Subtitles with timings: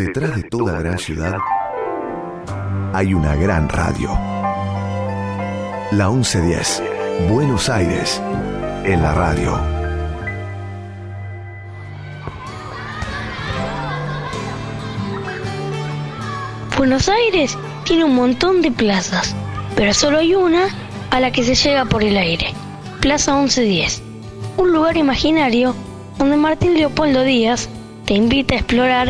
[0.00, 1.36] Detrás de toda gran ciudad
[2.94, 4.08] hay una gran radio.
[5.90, 6.82] La 1110,
[7.28, 8.18] Buenos Aires,
[8.84, 9.60] en la radio.
[16.78, 19.36] Buenos Aires tiene un montón de plazas,
[19.76, 20.68] pero solo hay una
[21.10, 22.54] a la que se llega por el aire.
[23.02, 24.00] Plaza 1110,
[24.56, 25.74] un lugar imaginario
[26.16, 27.68] donde Martín Leopoldo Díaz
[28.06, 29.09] te invita a explorar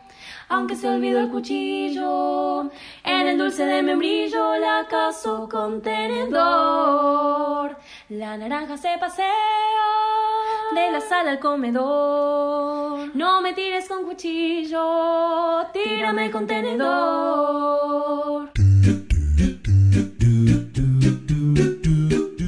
[0.53, 2.63] Aunque se olvidó el cuchillo,
[3.05, 7.77] en el dulce de membrillo la caso con tenedor.
[8.09, 9.31] La naranja se pasea
[10.75, 13.15] de la sala al comedor.
[13.15, 18.51] No me tires con cuchillo, tírame con tenedor.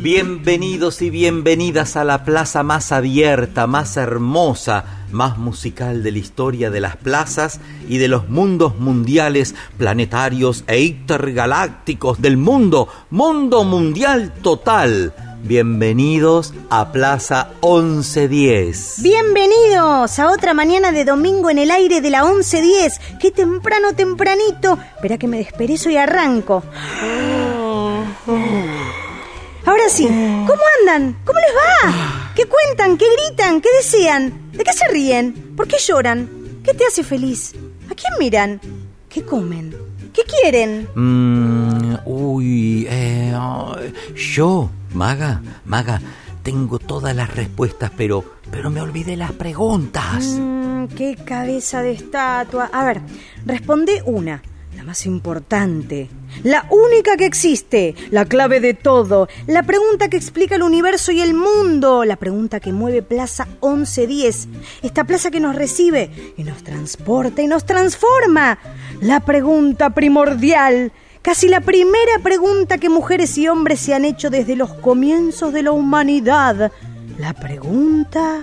[0.04, 6.70] Bienvenidos y bienvenidas a la plaza más abierta, más hermosa, más musical de la historia
[6.70, 14.34] de las plazas y de los mundos mundiales, planetarios e intergalácticos del mundo, mundo mundial
[14.42, 15.14] total.
[15.44, 19.02] Bienvenidos a Plaza 1110.
[19.04, 23.00] Bienvenidos a otra mañana de domingo en el aire de la 1110.
[23.20, 24.80] Qué temprano, tempranito.
[24.96, 26.64] Espera que me desperezo y arranco.
[29.66, 31.16] Ahora sí, ¿cómo andan?
[31.24, 32.32] ¿Cómo les va?
[32.36, 32.98] ¿Qué cuentan?
[32.98, 33.62] ¿Qué gritan?
[33.62, 34.52] ¿Qué desean?
[34.52, 35.54] ¿De qué se ríen?
[35.56, 36.30] ¿Por qué lloran?
[36.64, 37.54] ¿Qué te hace feliz?
[37.90, 38.60] ¿A quién miran?
[39.08, 39.74] ¿Qué comen?
[40.14, 40.88] ¿Qué quieren?
[40.96, 43.76] Mm, uy, eh, oh,
[44.16, 46.02] yo, Maga, Maga,
[46.44, 50.26] tengo todas las respuestas, pero, pero me olvidé las preguntas.
[50.26, 52.70] Mm, qué cabeza de estatua.
[52.72, 53.02] A ver,
[53.46, 54.42] responde una,
[54.84, 56.10] la más importante,
[56.44, 61.22] la única que existe, la clave de todo, la pregunta que explica el universo y
[61.22, 64.50] el mundo, la pregunta que mueve Plaza 1110,
[64.82, 68.60] esta plaza que nos recibe y nos transporta y nos transforma,
[69.00, 70.92] la pregunta primordial.
[71.22, 75.64] Casi la primera pregunta que mujeres y hombres se han hecho desde los comienzos de
[75.64, 76.74] la humanidad.
[77.18, 78.42] La pregunta...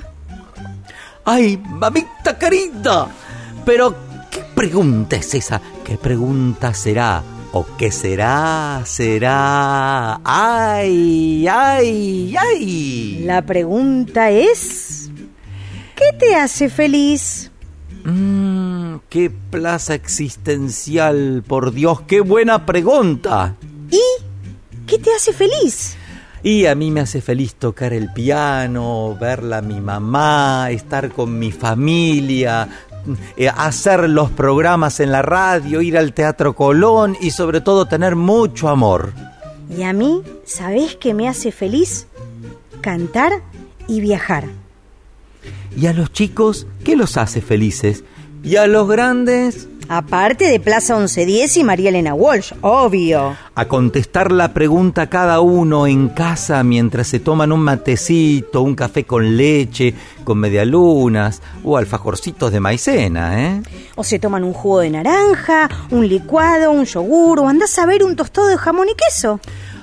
[1.26, 3.08] ¡Ay, mamita querida!
[3.66, 3.94] Pero,
[4.30, 5.60] ¿qué pregunta es esa?
[5.90, 7.24] ¿Qué pregunta será?
[7.50, 8.80] ¿O qué será?
[8.84, 10.20] ¿Será?
[10.22, 13.22] ¡Ay, ay, ay!
[13.24, 15.10] La pregunta es...
[15.96, 17.50] ¿Qué te hace feliz?
[18.04, 23.56] Mmm, qué plaza existencial, por Dios, qué buena pregunta.
[23.90, 25.96] ¿Y qué te hace feliz?
[26.44, 31.36] Y a mí me hace feliz tocar el piano, verla a mi mamá, estar con
[31.36, 32.68] mi familia,
[33.36, 38.16] eh, hacer los programas en la radio, ir al Teatro Colón y sobre todo tener
[38.16, 39.12] mucho amor.
[39.76, 42.06] Y a mí, ¿sabés qué me hace feliz?
[42.80, 43.32] Cantar
[43.86, 44.44] y viajar.
[45.76, 48.04] ¿Y a los chicos qué los hace felices?
[48.42, 49.69] ¿Y a los grandes?
[49.92, 53.36] Aparte de Plaza 1110 y María Elena Walsh, obvio.
[53.56, 59.02] A contestar la pregunta cada uno en casa mientras se toman un matecito, un café
[59.02, 59.92] con leche,
[60.22, 63.62] con medialunas o alfajorcitos de maicena, ¿eh?
[63.96, 68.04] O se toman un jugo de naranja, un licuado, un yogur o andás a ver
[68.04, 69.40] un tostado de jamón y queso.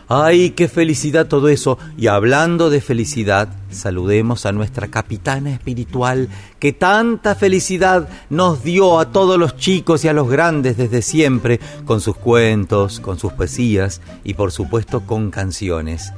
[0.09, 1.77] ¡Ay, qué felicidad todo eso!
[1.97, 6.29] Y hablando de felicidad, saludemos a nuestra capitana espiritual
[6.59, 11.59] que tanta felicidad nos dio a todos los chicos y a los grandes desde siempre,
[11.85, 16.13] con sus cuentos, con sus poesías y por supuesto con canciones.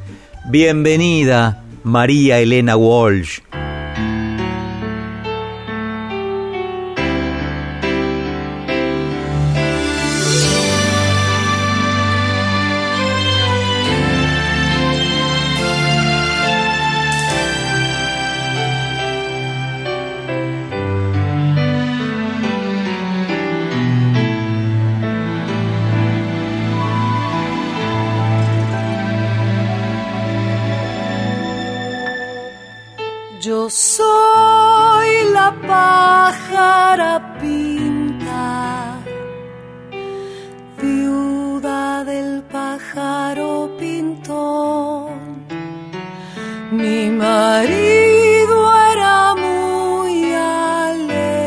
[0.49, 3.39] Bienvenida, María Elena Walsh.
[33.69, 38.97] Soy la pájara pinta,
[40.81, 45.11] viuda del pájaro pintor.
[46.71, 48.57] Mi marido
[48.91, 51.37] era muy alegre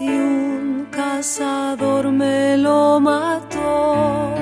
[0.00, 4.34] y un cazador me lo mató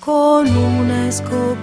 [0.00, 1.53] con una escoba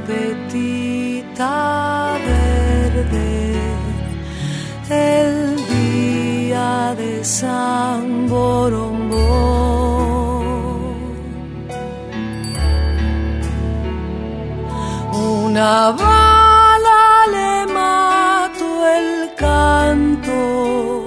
[15.14, 17.04] Una bala
[17.36, 21.06] le mató el canto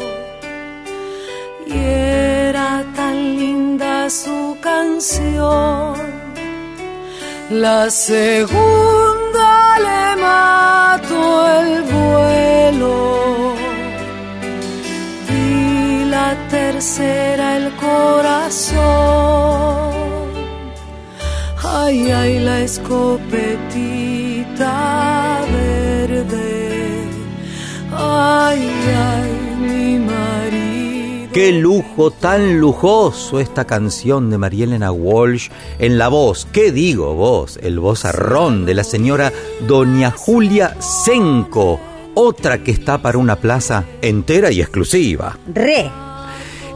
[1.67, 5.95] y era tan linda su canción.
[7.51, 9.51] La segunda
[9.81, 13.34] le mató el vuelo
[16.55, 18.79] tercera el corazón.
[21.63, 23.41] Ay, ay, la escopetita
[25.53, 27.09] verde.
[27.93, 28.61] Ay,
[29.11, 29.31] ay,
[29.67, 31.33] mi marido.
[31.33, 35.49] Qué lujo tan lujoso esta canción de María Elena Walsh
[35.81, 37.59] en la voz, ¿qué digo voz?
[37.63, 39.33] El vozarrón de la señora
[39.67, 41.81] Doña Julia Senco,
[42.15, 45.37] otra que está para una plaza entera y exclusiva.
[45.53, 46.04] Re.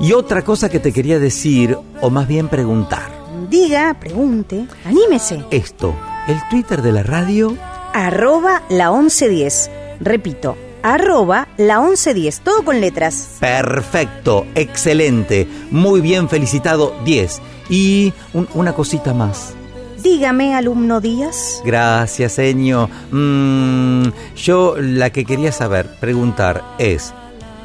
[0.00, 3.11] Y otra cosa que te quería decir, o más bien preguntar.
[3.50, 5.45] Diga, pregunte, anímese.
[5.50, 5.95] Esto,
[6.29, 7.56] el Twitter de la radio,
[7.95, 9.71] Arroba la 1110.
[10.00, 12.41] Repito, arroba la 1110.
[12.41, 13.37] Todo con letras.
[13.41, 17.41] perfecto, excelente, muy bien felicitado, 10.
[17.71, 19.55] Y un- una cosita más.
[20.03, 21.61] Dígame, alumno Díaz.
[21.65, 22.89] Gracias, señor.
[23.11, 27.12] Mm, yo la que quería saber, preguntar es,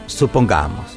[0.07, 0.92] supongamos,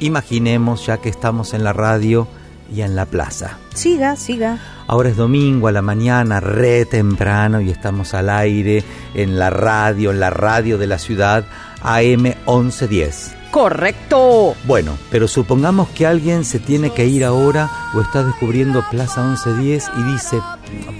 [0.00, 2.28] imaginemos ya que estamos en la radio
[2.74, 3.58] y en la plaza.
[3.74, 4.58] Siga, siga.
[4.86, 8.84] Ahora es domingo a la mañana, re temprano, y estamos al aire
[9.14, 11.44] en la radio, en la radio de la ciudad,
[11.82, 13.36] AM 1110.
[13.50, 14.54] Correcto.
[14.64, 19.90] Bueno, pero supongamos que alguien se tiene que ir ahora o está descubriendo Plaza 1110
[19.96, 20.40] y dice,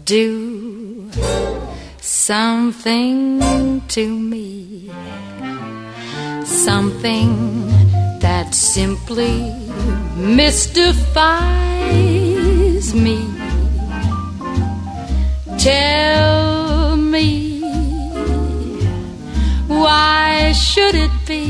[0.05, 1.10] do
[2.01, 4.91] something to me,
[6.66, 7.68] something
[8.20, 9.54] that simply
[10.18, 11.16] mystifies
[12.94, 13.20] me.
[15.58, 17.62] Tell me,
[19.68, 21.46] why should it be?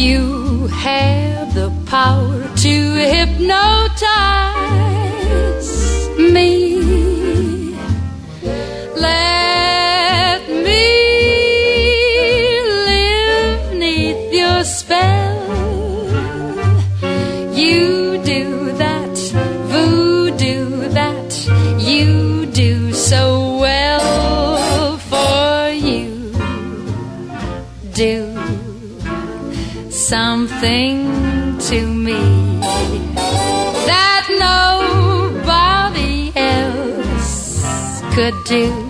[0.00, 2.74] You have the power to
[3.14, 3.98] hypnotize
[6.16, 6.52] me.
[8.96, 9.33] Let
[30.08, 32.60] something to me
[33.88, 34.26] that
[35.48, 38.83] nobody else could do.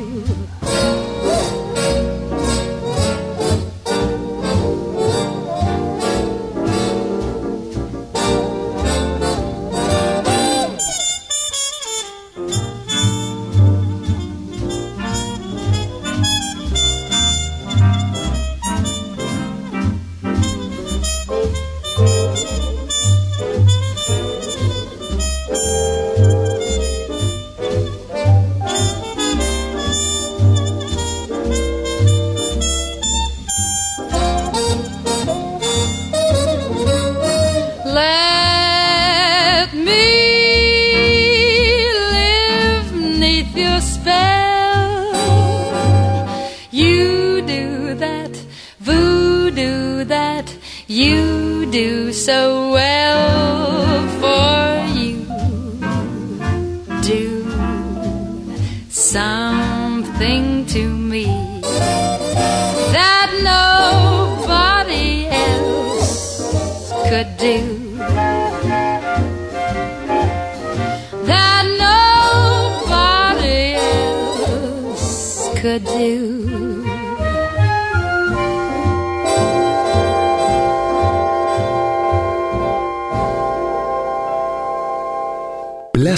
[52.24, 52.63] So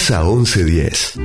[0.07, 1.17] Plaza 1110.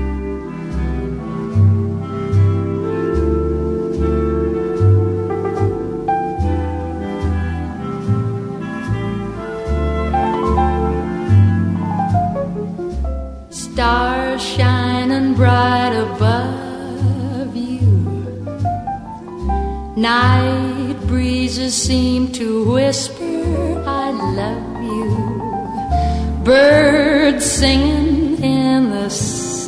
[13.52, 17.80] Stars shining bright above you.
[19.96, 26.44] Night breezes seem to whisper, I love you.
[26.44, 28.11] Birds singing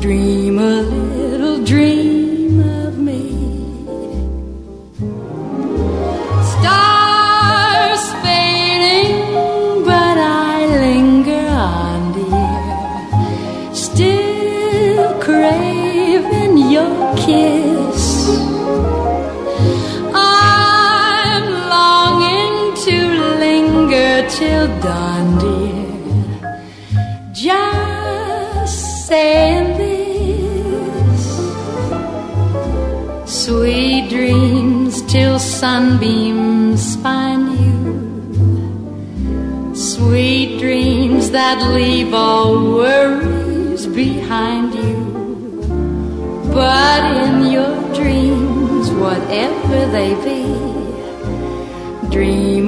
[0.00, 2.17] Dream a little dream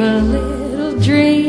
[0.02, 1.39] a little dream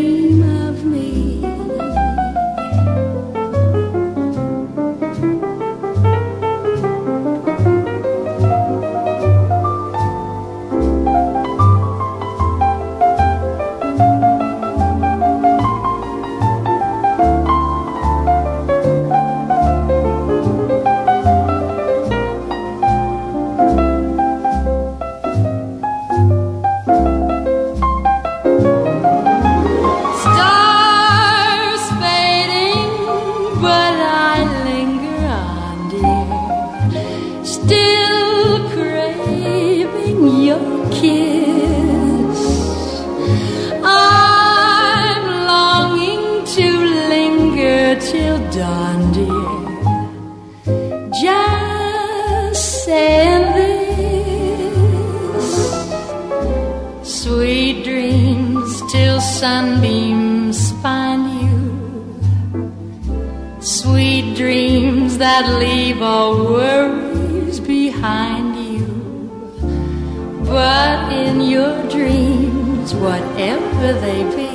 [70.91, 74.51] In your dreams, whatever they be,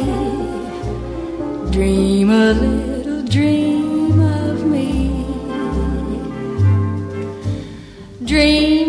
[1.72, 5.24] dream a little dream of me.
[8.24, 8.85] Dream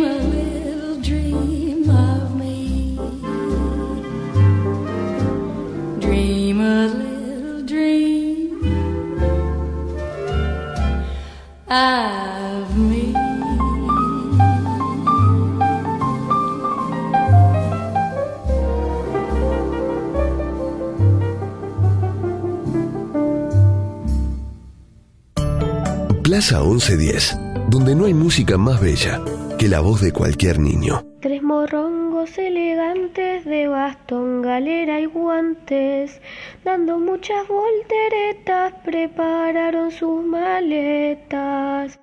[26.47, 29.19] Plaza 1110, donde no hay música más bella
[29.59, 31.03] que la voz de cualquier niño.
[31.19, 36.21] Tres morrongos elegantes de bastón, galera y guantes,
[36.63, 41.99] dando muchas volteretas, prepararon sus maletas.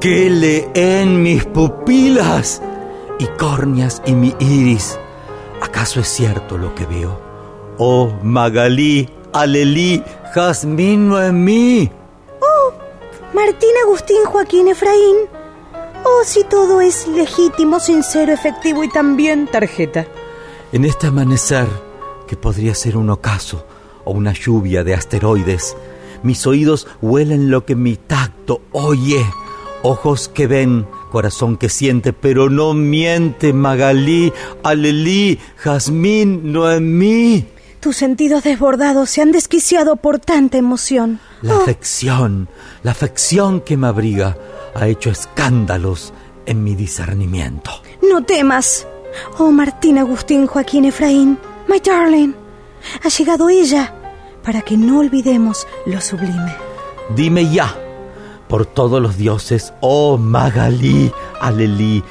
[0.00, 2.62] ¿Qué le Ve en mis pupilas
[3.18, 4.98] y córneas y mi iris.
[5.60, 7.20] ¿Acaso es cierto lo que veo?
[7.78, 10.02] Oh, Magalí, Alelí,
[10.34, 11.90] Jazmín Noemí.
[12.40, 12.72] Oh,
[13.34, 15.16] Martín Agustín Joaquín Efraín.
[16.04, 20.06] Oh, si todo es legítimo, sincero, efectivo y también tarjeta.
[20.72, 21.66] En este amanecer,
[22.26, 23.66] que podría ser un ocaso
[24.04, 25.76] o una lluvia de asteroides,
[26.22, 29.24] mis oídos huelen lo que mi tacto oye,
[29.82, 34.32] ojos que ven, corazón que siente, pero no miente, Magalí,
[34.62, 37.46] Alelí, Jazmín, Noemí.
[37.80, 41.20] Tus sentidos desbordados se han desquiciado por tanta emoción.
[41.42, 42.48] La Oh, afección,
[42.82, 44.36] la afección que me abriga
[44.74, 46.12] ha hecho escándalos
[46.46, 47.70] en mi discernimiento.
[48.10, 48.86] no temas.
[49.38, 52.32] Oh, Martín Agustín Joaquín Efraín, my darling.
[53.04, 53.94] Ha llegado ella
[54.42, 56.54] para que no olvidemos lo sublime.
[57.14, 57.74] Dime ya,
[58.48, 62.02] por todos los dioses, oh Magalí, Alelí,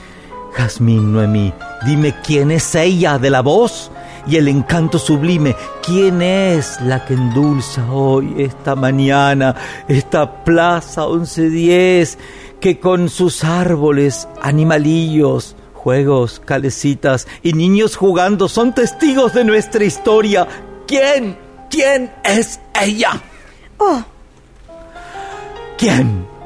[0.54, 1.54] Jazmín, Noemí,
[1.86, 3.92] dime quién es ella de la voz
[4.28, 9.56] y el encanto sublime, quién es la que endulza hoy, esta mañana,
[9.88, 12.18] esta plaza 1110,
[12.60, 20.48] que con sus árboles, animalillos, juegos, calecitas y niños jugando son testigos de nuestra historia.
[20.86, 21.38] ¿Quién?
[21.70, 23.22] ¿Quién es ella?
[23.78, 24.04] Oh,
[25.78, 26.37] ¿Quién?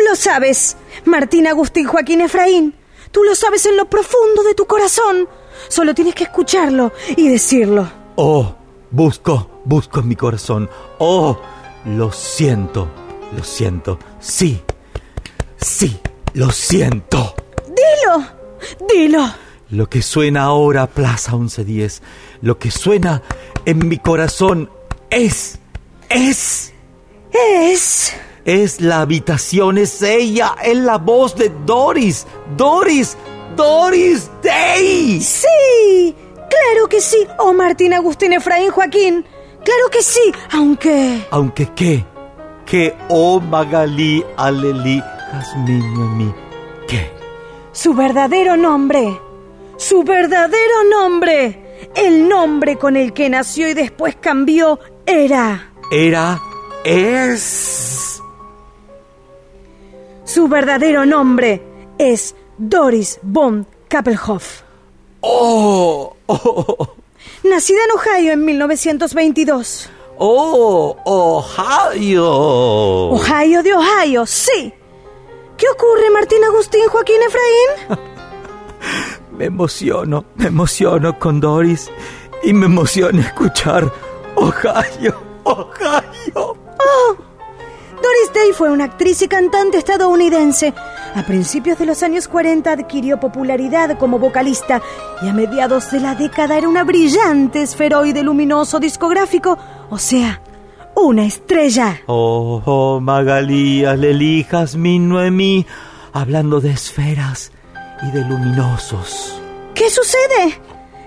[0.00, 2.74] Lo sabes, Martín Agustín Joaquín Efraín.
[3.10, 5.28] Tú lo sabes en lo profundo de tu corazón.
[5.68, 7.90] Solo tienes que escucharlo y decirlo.
[8.16, 8.54] Oh,
[8.90, 10.68] busco, busco en mi corazón.
[10.98, 11.38] Oh,
[11.84, 12.88] lo siento,
[13.36, 13.98] lo siento.
[14.20, 14.62] Sí,
[15.56, 15.98] sí,
[16.34, 17.34] lo siento.
[17.66, 18.26] Dilo,
[18.92, 19.34] dilo.
[19.70, 22.02] Lo que suena ahora, Plaza 1110,
[22.40, 23.22] lo que suena
[23.66, 24.70] en mi corazón
[25.10, 25.58] es,
[26.08, 26.72] es,
[27.32, 28.14] Es...
[28.48, 33.14] es la habitación, es ella, es la voz de Doris, Doris,
[33.54, 35.20] Doris Day.
[35.20, 36.16] Sí,
[36.48, 37.26] claro que sí.
[37.38, 39.26] Oh, Martín Agustín Efraín Joaquín.
[39.62, 41.26] Claro que sí, aunque...
[41.30, 42.06] Aunque qué,
[42.64, 46.34] que oh Magalí, Alelí, Jazmín,
[46.88, 47.10] ¿qué?
[47.72, 49.20] Su verdadero nombre.
[49.76, 51.90] Su verdadero nombre.
[51.94, 55.70] El nombre con el que nació y después cambió era...
[55.92, 56.40] Era,
[56.82, 57.87] es...
[60.38, 61.60] Su verdadero nombre
[61.98, 64.62] es Doris von Kappelhoff.
[65.20, 66.88] Oh, oh,
[67.42, 69.90] Nacida en Ohio en 1922.
[70.18, 72.24] oh, Ohio.
[73.10, 74.72] Ohio de Ohio, sí.
[75.56, 77.98] ¿Qué ocurre, Martín Agustín Joaquín Efraín?
[79.36, 81.90] Me emociono, me emociono con Doris
[82.44, 83.92] y me emociona escuchar
[84.36, 86.56] Ohio, Ohio.
[88.02, 90.74] Doris Day fue una actriz y cantante estadounidense.
[91.14, 94.80] A principios de los años 40 adquirió popularidad como vocalista
[95.22, 99.58] y a mediados de la década era una brillante esferoide luminoso discográfico,
[99.90, 100.40] o sea,
[100.94, 102.00] una estrella.
[102.06, 105.66] Oh, oh Magalí, Alelí, Jazmín, Noemí,
[106.12, 107.52] hablando de esferas
[108.02, 109.40] y de luminosos.
[109.74, 110.60] ¿Qué sucede?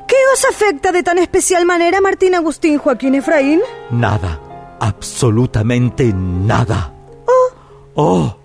[0.08, 3.62] ¿Qué os afecta de tan especial manera Martín Agustín Joaquín Efraín?
[3.92, 4.40] Nada,
[4.82, 6.94] absolutamente nada.
[7.26, 7.54] Oh,
[7.94, 8.38] Oh,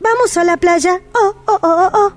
[0.00, 1.00] vamos a la playa.
[1.14, 2.12] Oh, oh, oh, oh,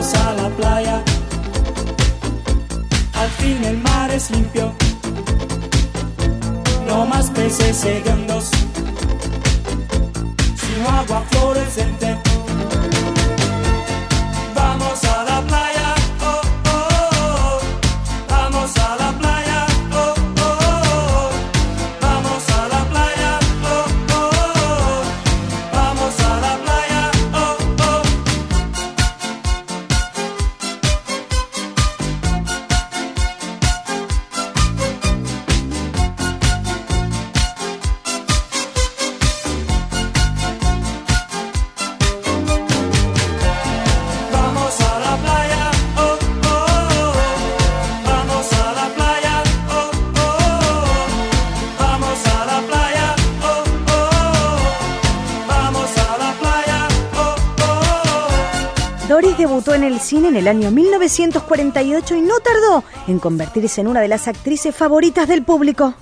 [0.00, 1.02] a la playa.
[3.12, 4.72] Al fin el mar es limpio,
[6.86, 8.50] no más peces segundos,
[10.56, 12.29] sino agua fluorescente.
[60.18, 65.28] En el año 1948 y no tardó en convertirse en una de las actrices favoritas
[65.28, 65.94] del público.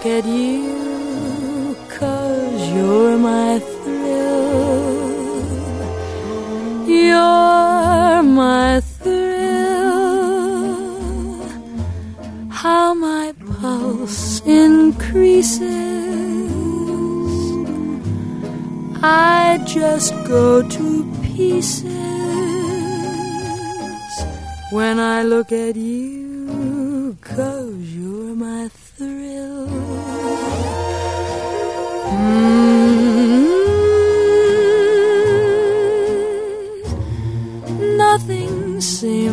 [0.00, 1.76] Look at you.
[1.90, 4.94] Cause you're my thrill.
[6.88, 9.20] You're my thrill.
[12.48, 15.68] How my pulse increases.
[19.02, 21.84] I just go to pieces
[24.70, 26.29] when I look at you.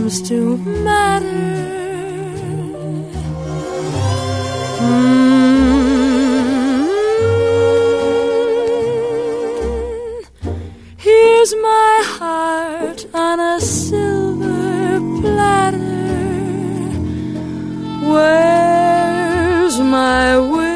[0.10, 1.26] Seems to matter.
[4.80, 5.28] Mm.
[10.98, 15.78] Here's my heart on a silver platter.
[18.12, 20.68] Where's my will?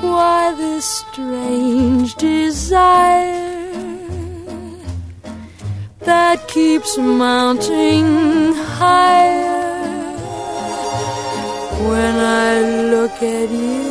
[0.00, 3.39] Why this strange desire
[6.30, 9.50] that keeps mounting higher?
[11.88, 12.14] When
[12.46, 12.52] I
[12.92, 13.89] look at you,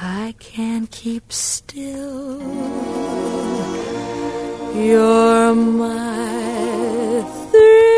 [0.00, 2.40] I can't keep still.
[4.74, 7.96] You're my thrill.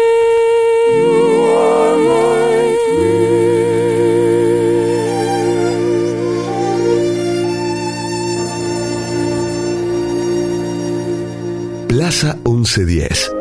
[11.89, 13.38] Plaza 1110.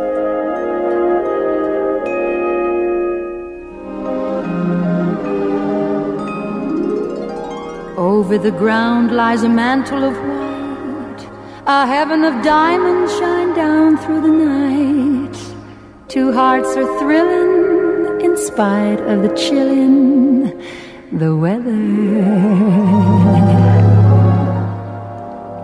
[8.17, 11.21] Over the ground lies a mantle of white.
[11.67, 15.38] A heaven of diamonds shine down through the night.
[16.08, 20.49] Two hearts are thrilling in spite of the chilling
[21.12, 21.86] the weather.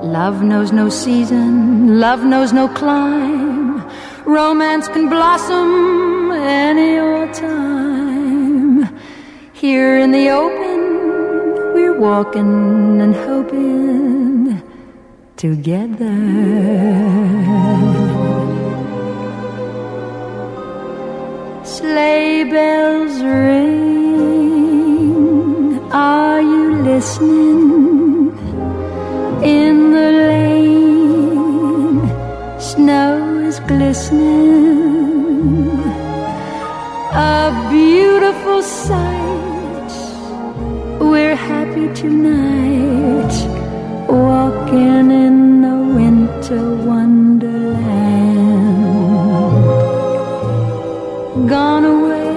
[0.03, 3.81] Love knows no season, love knows no clime.
[4.25, 8.95] Romance can blossom any old time.
[9.53, 10.62] Here in the open,
[12.03, 14.61] walking and hoping
[15.37, 16.17] together.
[21.63, 23.79] Sleigh bells ring.
[25.93, 27.61] Are you listening?
[29.55, 32.01] In the lane,
[32.59, 33.15] snow
[33.47, 34.51] is glistening.
[37.13, 39.12] A beautiful sight.
[42.03, 43.35] Tonight,
[44.09, 47.63] walking in the winter wonderland.
[51.47, 52.33] Gone away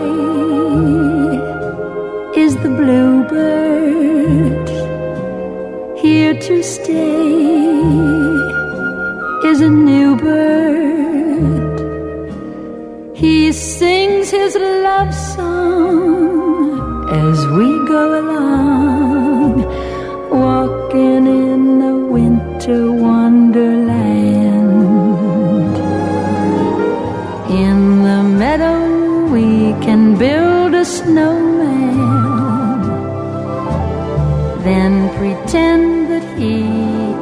[2.45, 4.69] is the bluebird,
[5.99, 7.06] here to stay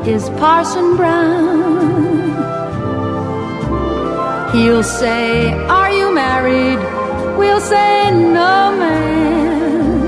[0.07, 2.15] is Parson Brown.
[4.53, 6.79] He'll say, Are you married?
[7.39, 10.01] We'll say, No, man.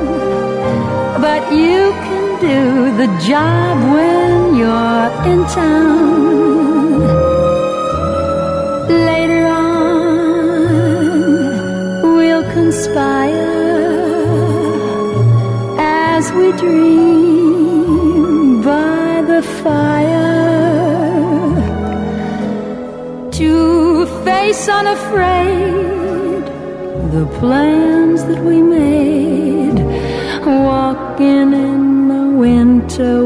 [1.20, 7.00] But you can do the job when you're in town.
[8.88, 10.66] Later on,
[12.16, 13.54] we'll conspire
[15.78, 16.95] as we dream
[19.66, 21.56] fire
[23.38, 26.44] to face unafraid
[27.16, 29.78] the plans that we made,
[30.68, 33.25] walking in the winter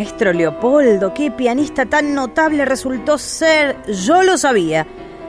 [0.00, 3.76] Maestro Leopoldo, qué pianista tan notable resultó ser.
[3.86, 4.86] Yo lo sabía.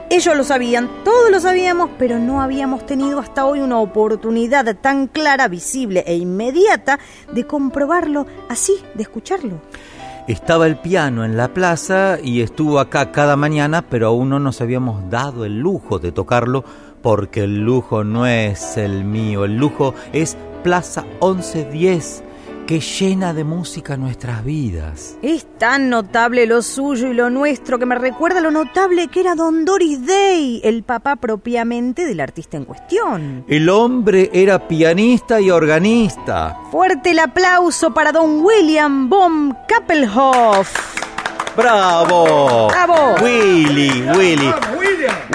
[0.08, 5.08] Ellos lo sabían, todos lo sabíamos, pero no habíamos tenido hasta hoy una oportunidad tan
[5.08, 6.98] clara, visible e inmediata
[7.34, 9.60] de comprobarlo así, de escucharlo.
[10.26, 14.62] Estaba el piano en la plaza y estuvo acá cada mañana, pero aún no nos
[14.62, 16.64] habíamos dado el lujo de tocarlo
[17.02, 22.31] porque el lujo no es el mío, el lujo es Plaza 1110
[22.72, 25.18] que llena de música nuestras vidas.
[25.20, 29.34] Es tan notable lo suyo y lo nuestro que me recuerda lo notable que era
[29.34, 33.44] Don Doris Day, el papá propiamente del artista en cuestión.
[33.46, 36.60] El hombre era pianista y organista.
[36.70, 40.74] Fuerte el aplauso para Don William von Kappelhoff.
[41.54, 42.68] ¡Bravo!
[42.68, 43.16] ¡Bravo!
[43.22, 44.50] Willy, Willy.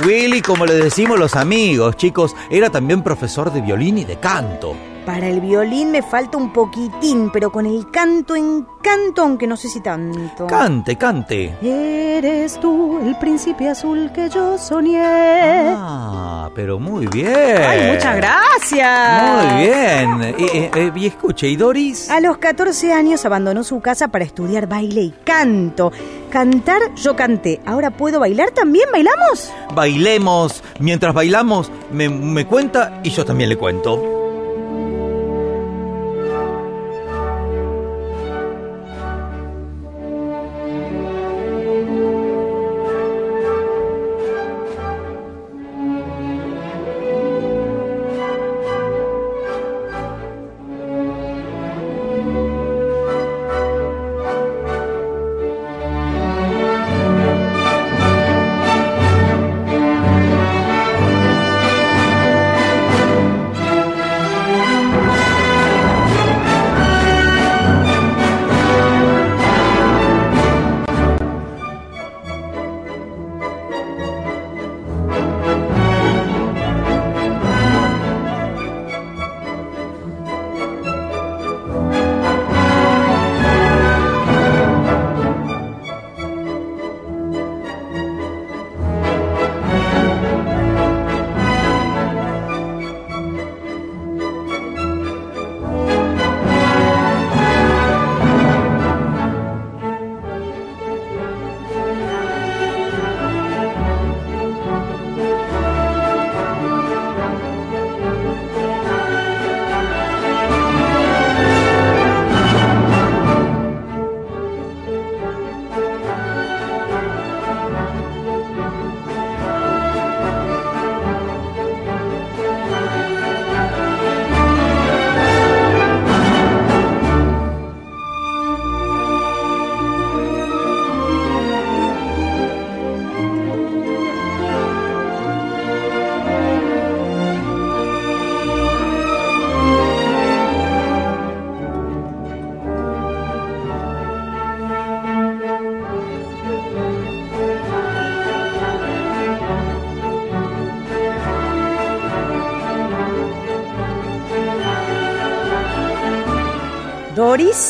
[0.04, 4.76] Willy, como le decimos los amigos, chicos, era también profesor de violín y de canto.
[5.08, 9.70] Para el violín me falta un poquitín, pero con el canto encanto, aunque no sé
[9.70, 10.48] si tanto.
[10.48, 11.56] Cante, cante.
[11.62, 15.00] Eres tú el príncipe azul que yo soñé.
[15.02, 17.32] Ah, pero muy bien.
[17.34, 19.46] ¡Ay, muchas gracias!
[19.46, 20.36] Muy bien.
[20.39, 22.10] Y, eh, eh, y escuche, ¿y Doris?
[22.10, 25.93] A los 14 años abandonó su casa para estudiar baile y canto.
[26.30, 27.62] Cantar, yo canté.
[27.65, 28.89] ¿Ahora puedo bailar también?
[28.91, 29.54] ¿Bailamos?
[29.74, 30.62] Bailemos.
[30.80, 34.26] Mientras bailamos, me, me cuenta y yo también le cuento.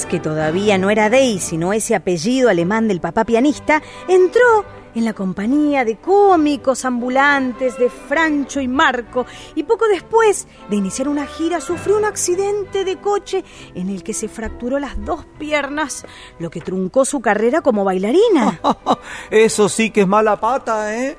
[0.07, 4.65] Que todavía no era Day, sino ese apellido alemán del papá pianista, entró
[4.95, 11.07] en la compañía de cómicos ambulantes de Francho y Marco y poco después de iniciar
[11.07, 13.43] una gira sufrió un accidente de coche
[13.75, 16.05] en el que se fracturó las dos piernas,
[16.39, 18.59] lo que truncó su carrera como bailarina.
[19.29, 21.17] Eso sí que es mala pata, ¿eh?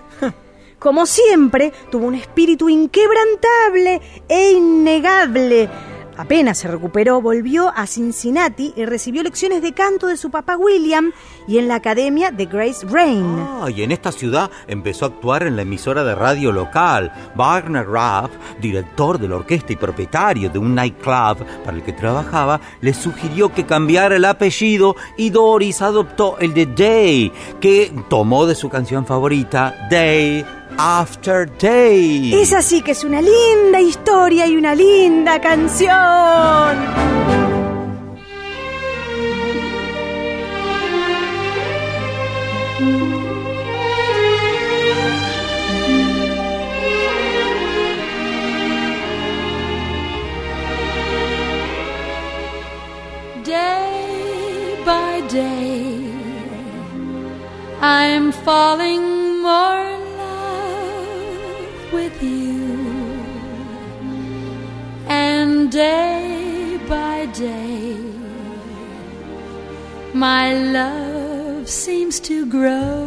[0.79, 5.69] Como siempre, tuvo un espíritu inquebrantable e innegable.
[6.19, 11.13] Apenas se recuperó, volvió a Cincinnati y recibió lecciones de canto de su papá William
[11.47, 13.25] y en la academia de Grace Rain.
[13.39, 17.13] Ah, y en esta ciudad empezó a actuar en la emisora de radio local.
[17.37, 22.61] Wagner Raff, director de la orquesta y propietario de un nightclub para el que trabajaba,
[22.81, 28.57] le sugirió que cambiara el apellido y Doris adoptó el de Day, que tomó de
[28.57, 30.45] su canción favorita, Day
[30.77, 32.35] After Day.
[32.35, 36.77] Es así que es una linda historia y una linda canción.
[53.45, 56.13] Day by day,
[57.81, 59.98] I'm falling more
[70.19, 73.07] my love seems to grow.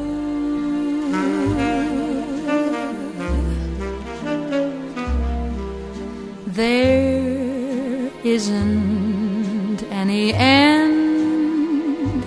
[6.48, 12.24] There isn't any end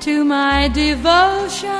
[0.00, 1.70] to my devotion.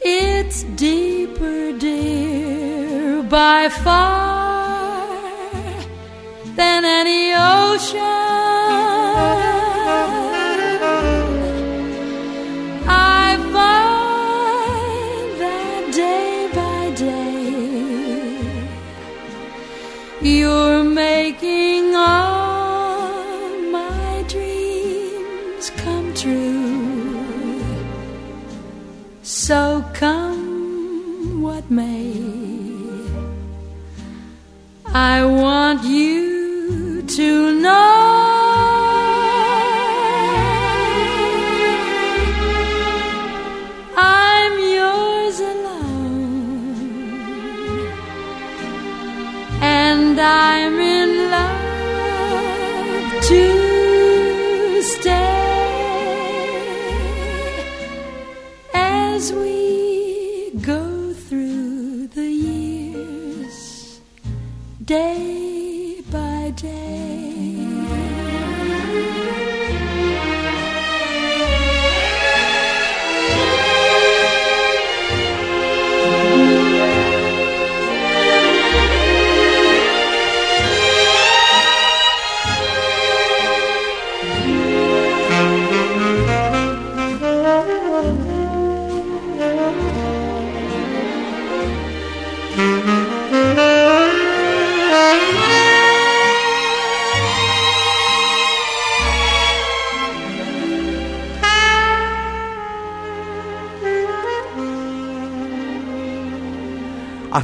[0.00, 4.39] It's deeper, dear, by far
[6.56, 8.00] than any ocean.
[12.86, 17.40] I find that day by day
[20.22, 27.62] you're making all my dreams come true.
[29.22, 32.12] So come what may,
[34.92, 36.29] I want you
[37.10, 37.89] to know.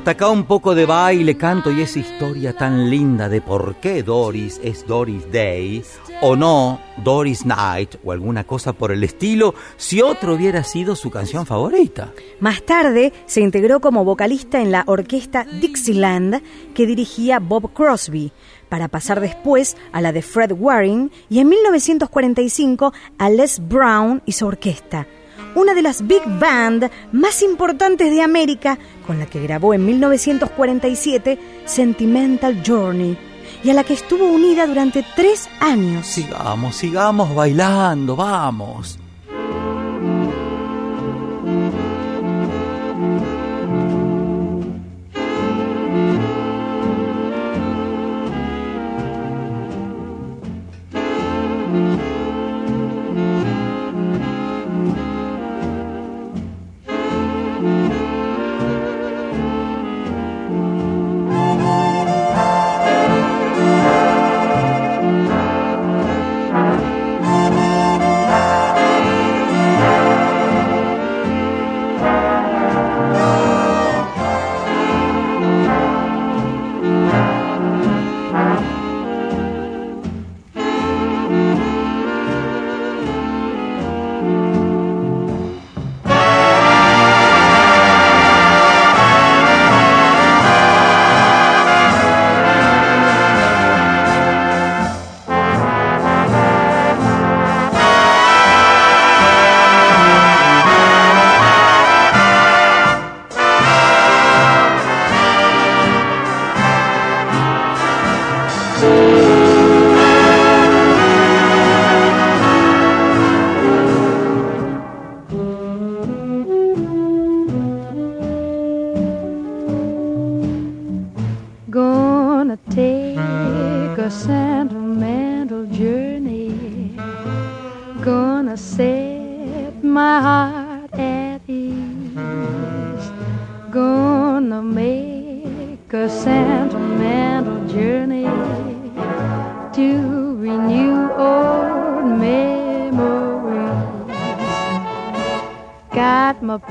[0.06, 4.04] Hasta acá un poco de baile, canto y esa historia tan linda de por qué
[4.04, 5.82] Doris es Doris Day
[6.20, 11.10] o no Doris Night o alguna cosa por el estilo si otro hubiera sido su
[11.10, 12.12] canción favorita.
[12.38, 16.40] Más tarde se integró como vocalista en la orquesta Dixieland
[16.72, 18.30] que dirigía Bob Crosby,
[18.68, 24.30] para pasar después a la de Fred Waring y en 1945 a Les Brown y
[24.30, 25.08] su orquesta.
[25.56, 31.38] Una de las big band más importantes de América, con la que grabó en 1947
[31.64, 33.16] Sentimental Journey
[33.64, 36.06] y a la que estuvo unida durante tres años.
[36.06, 38.98] Sigamos, sigamos bailando, vamos.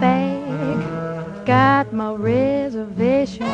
[0.05, 3.47] Bag, got my reservation.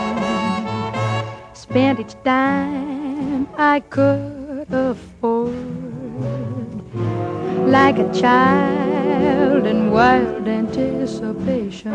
[1.53, 5.55] Spent each dime I could afford.
[7.77, 11.93] Like a child in wild anticipation.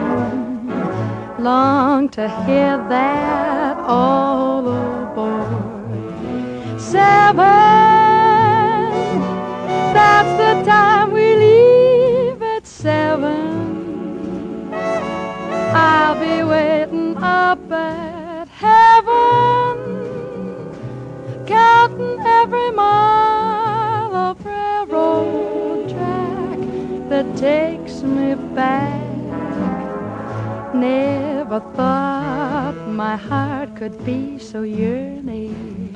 [1.38, 6.00] Long to hear that all aboard.
[6.80, 7.44] Seven,
[9.98, 13.55] that's the time we leave at seven.
[16.48, 19.76] Waiting up at heaven,
[21.44, 26.58] counting every mile of railroad track
[27.08, 29.02] that takes me back.
[30.72, 35.92] Never thought my heart could be so yearning.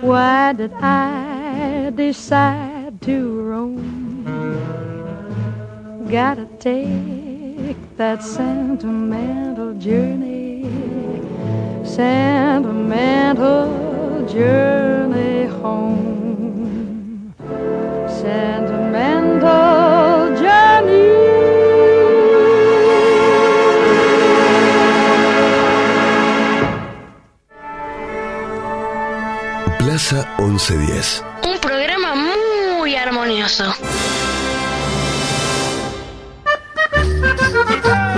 [0.00, 4.24] Why did I decide to roam?
[6.10, 7.21] Gotta take
[7.96, 10.64] that sentimental journey,
[11.84, 13.68] sentimental
[14.26, 17.34] journey home,
[18.08, 19.42] sentimental
[20.36, 21.12] journey.
[29.78, 31.24] Plaza 1110.
[31.44, 33.74] Un programa muy armonioso.
[37.64, 38.11] Yeah.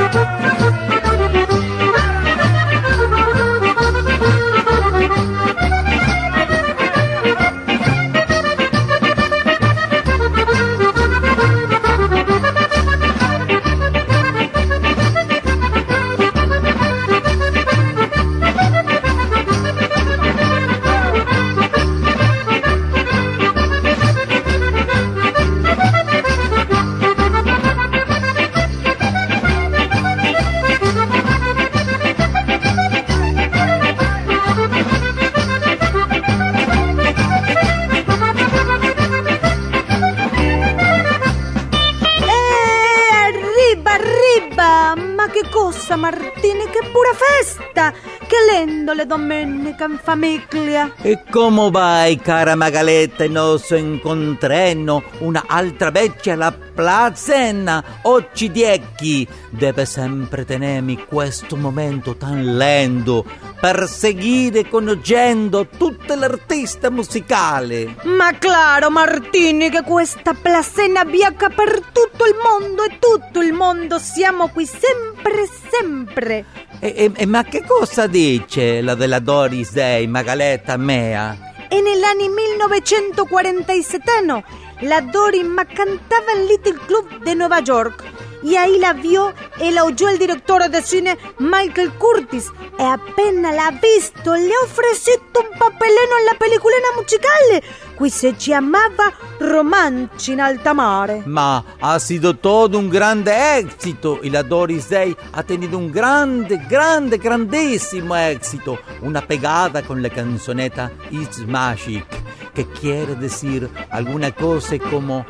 [48.95, 50.93] Le domenica in famiglia!
[51.03, 60.45] E come vai, cara Magaletta, nostro incontrenno, una altra vecchia alla plazenna, Occidiecchi, deve sempre
[60.45, 63.25] tenermi questo momento tan lento
[63.61, 67.97] per seguire conoscendo tutte l'artista musicale.
[68.05, 73.99] Ma claro, Martini, che questa placena viaggia per tutto il mondo e tutto il mondo
[73.99, 76.45] siamo qui sempre, sempre.
[76.85, 81.35] E, e- ma che cosa dice la della Doris Day, Magaletta mea?
[81.71, 84.45] E negli anni 1947 no,
[84.81, 88.14] la Dory ma cantaba en Little Club de Nueva York.
[88.45, 92.53] Y ahí la vio y la oyó el director de cine Michael Curtis.
[92.79, 97.63] Apenas la ha visto, le ha ofrecido un papeleno en la peliculina musicale,
[97.97, 101.23] qui se chiamava Romanci in alta mare.
[101.27, 106.59] Ma ha sido todo un grande éxito y la Doris Day ha tenido un grande,
[106.69, 108.79] grande, grandísimo éxito.
[109.01, 112.05] Una pegada con la canzoneta It's Magic,
[112.53, 115.25] que quiere decir alguna cosa como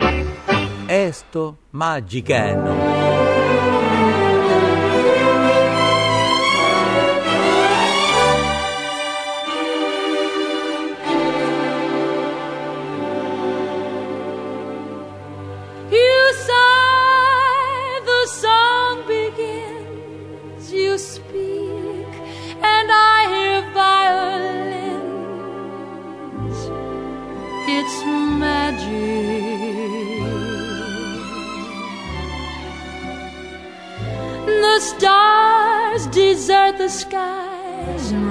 [0.89, 3.14] esto magicano.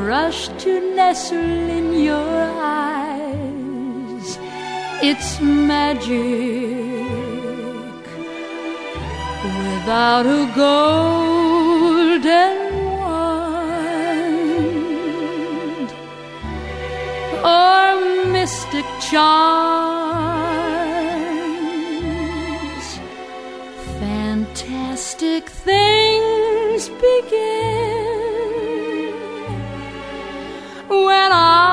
[0.08, 4.38] Rush to nestle in your eyes.
[5.02, 6.14] It's magic
[9.44, 11.38] without a golden
[13.00, 13.90] wand
[17.58, 17.86] or
[18.32, 19.64] mystic charms.
[24.00, 28.13] Fantastic things begin
[31.02, 31.73] when I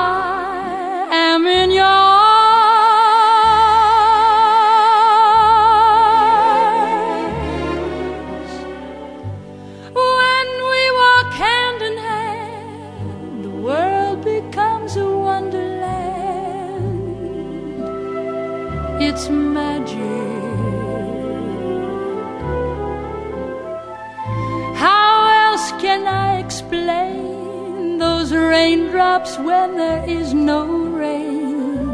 [29.21, 31.89] raindrops when there is no rain?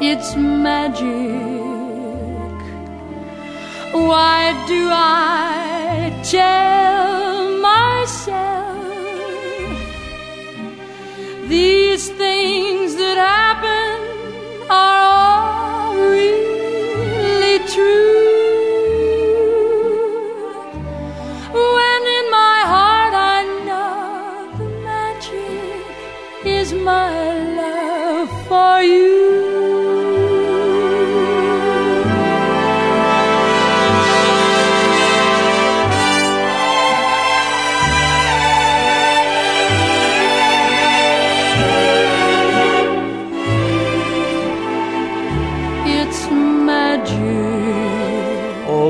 [0.00, 1.06] It's magic.
[3.92, 8.76] Why do I tell myself
[11.48, 13.57] these things that happen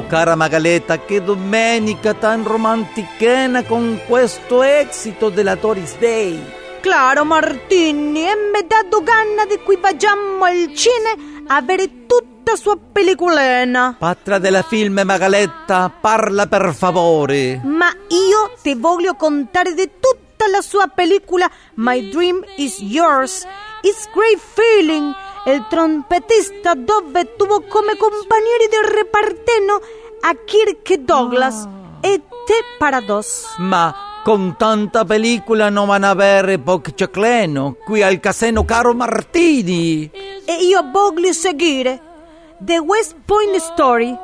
[0.08, 6.42] cara Magaleta, che domenica tan romantichena con questo esito della Doris Day.
[6.80, 13.96] Claro, Martini, e mi dato ganna di equipaggiamo al cine a vedere tutta sua pelliculena.
[13.98, 17.60] Patra della film Magaletta, parla per favore.
[17.62, 23.46] Ma io ti voglio contare di tutta la sua pellicola My Dream is Yours.
[23.82, 25.12] It's Great Feeling.
[25.46, 29.80] Il trompetista dove tuvo come compagni del reparteno
[30.22, 31.66] a Kirk Douglas
[32.02, 33.46] e te para dos.
[33.58, 33.94] Ma
[34.24, 40.10] con tanta pellicola non van a avere poco cicleno qui al casino Caro Martini.
[40.44, 42.00] E io voglio seguire
[42.58, 44.16] The West Point Story,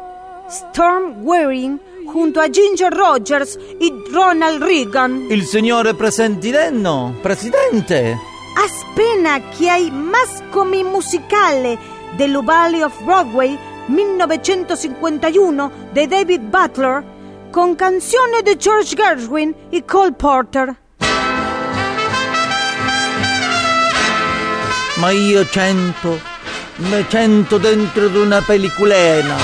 [0.48, 5.26] Storm Waring junto a Ginger Rogers y Ronald Reagan.
[5.30, 8.16] Il signore presidente, presidente.
[8.56, 11.78] Aspena che hai más come musicale
[12.16, 17.04] dello Valley of Broadway 1951 de David Butler
[17.50, 20.76] con canzone di George Gershwin e Cole Porter.
[24.96, 26.20] Ma io cento,
[26.76, 29.36] me cento dentro di una pelliculena.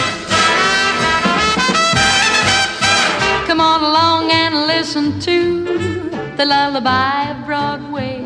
[3.47, 5.65] Come on along and listen to
[6.37, 8.25] the lullaby of Broadway,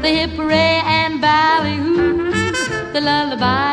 [0.00, 2.30] the hip hooray and ballyhoo,
[2.92, 3.71] the lullaby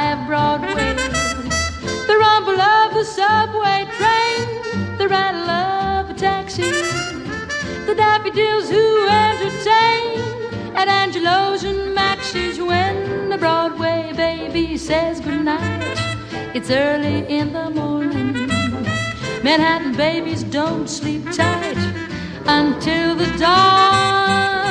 [8.30, 15.98] daffodils who entertain at Angelo's and Max's when the Broadway baby says goodnight.
[16.54, 18.34] It's early in the morning.
[19.44, 21.78] Manhattan babies don't sleep tight
[22.46, 24.68] until the dawn.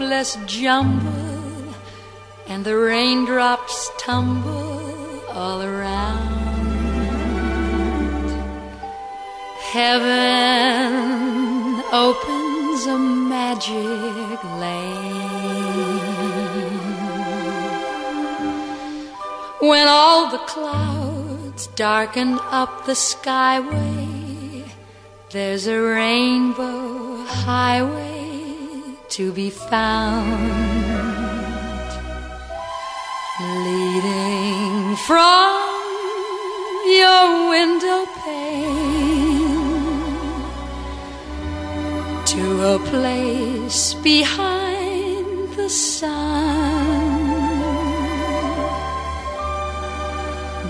[0.00, 1.74] Hopeless jumble
[2.48, 6.40] and the raindrops tumble all around.
[9.72, 11.02] Heaven
[11.92, 15.20] opens a magic lane.
[19.60, 24.64] When all the clouds darken up the skyway,
[25.30, 28.09] there's a rainbow highway
[29.10, 30.38] to be found.
[33.40, 35.70] Leading from
[36.86, 38.70] your window pane
[42.26, 47.10] to a place behind the sun.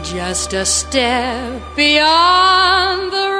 [0.03, 3.40] Just a step beyond the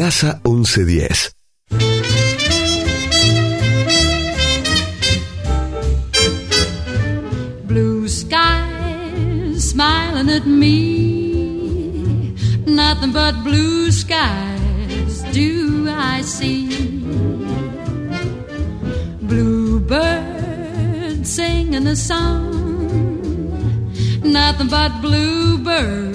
[0.03, 1.31] Plaza 1110.
[7.65, 12.35] Blue skies smiling at me.
[12.65, 16.67] Nothing but blue skies do I see.
[19.21, 22.51] Bluebird singing a song.
[24.21, 26.12] Nothing but bluebirds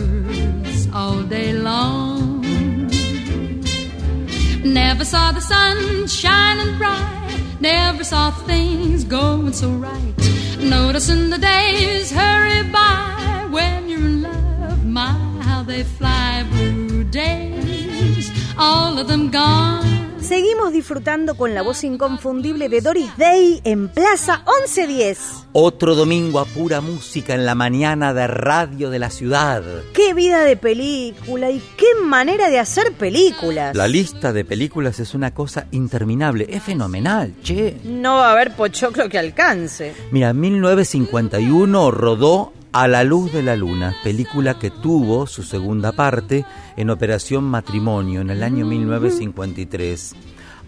[4.91, 7.39] Never saw the sun shining bright.
[7.61, 10.15] Never saw things going so right.
[10.61, 14.87] Noticing the days hurry by when you're in love.
[14.87, 15.13] My,
[15.43, 16.43] how they fly.
[16.53, 19.98] Blue days, all of them gone.
[20.29, 25.47] Seguimos disfrutando con la voz inconfundible de Doris Day en Plaza 1110.
[25.53, 29.63] Otro domingo a pura música en la mañana de radio de la ciudad.
[29.95, 33.75] ¡Qué vida de película y qué manera de hacer películas!
[33.75, 37.79] La lista de películas es una cosa interminable, es fenomenal, che.
[37.85, 39.95] No va a haber pochoclo que alcance.
[40.11, 46.45] Mira, 1951 rodó A la luz de la luna, película que tuvo su segunda parte
[46.77, 50.15] en Operación Matrimonio en el año 1953.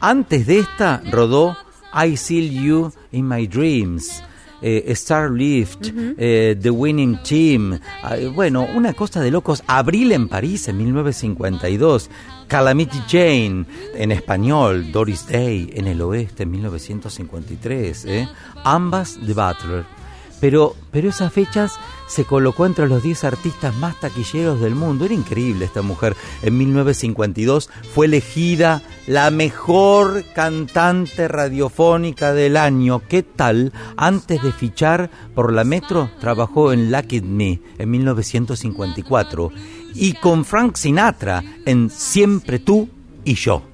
[0.01, 1.57] Antes de esta rodó
[1.93, 4.23] I See You in My Dreams,
[4.63, 7.79] eh, Starlift, eh, The Winning Team,
[8.11, 12.11] eh, bueno, una cosa de locos, Abril en París en 1952,
[12.49, 18.29] Calamity Jane en español, Doris Day en el oeste en 1953, ¿eh?
[18.65, 20.00] ambas de Butler.
[20.41, 25.05] Pero, pero esas fechas se colocó entre los 10 artistas más taquilleros del mundo.
[25.05, 26.17] Era increíble esta mujer.
[26.43, 33.03] En 1952 fue elegida la mejor cantante radiofónica del año.
[33.09, 33.73] ¿Qué tal?
[33.97, 39.53] Antes de fichar por la Metro, trabajó en Lucky Me en 1954.
[39.95, 42.89] Y con Frank Sinatra en Siempre tú
[43.25, 43.70] y yo.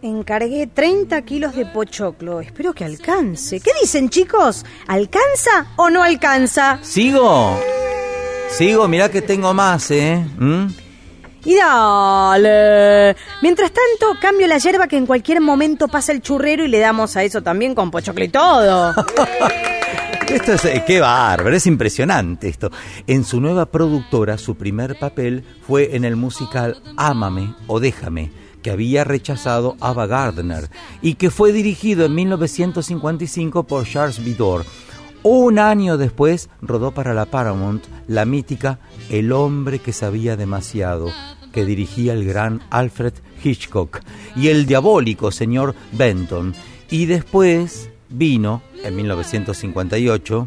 [0.00, 2.40] Encargué 30 kilos de pochoclo.
[2.40, 3.58] Espero que alcance.
[3.60, 4.64] ¿Qué dicen, chicos?
[4.86, 6.78] ¿Alcanza o no alcanza?
[6.82, 7.58] ¿Sigo?
[8.48, 10.24] Sigo, mirá que tengo más, ¿eh?
[10.38, 10.66] ¿Mm?
[11.44, 13.16] Y dale.
[13.42, 17.16] Mientras tanto, cambio la hierba que en cualquier momento pasa el churrero y le damos
[17.16, 18.94] a eso también con pochoclo y todo.
[20.28, 22.70] Esto es, eh, qué bárbaro, es impresionante esto.
[23.06, 28.30] En su nueva productora, su primer papel fue en el musical Ámame o Déjame,
[28.68, 30.68] que había rechazado Ava Gardner
[31.00, 34.66] y que fue dirigido en 1955 por Charles Vidor.
[35.22, 41.10] Un año después rodó para la Paramount la mítica El hombre que sabía demasiado,
[41.50, 44.00] que dirigía el gran Alfred Hitchcock,
[44.36, 46.52] y el diabólico señor Benton.
[46.90, 50.46] Y después vino, en 1958,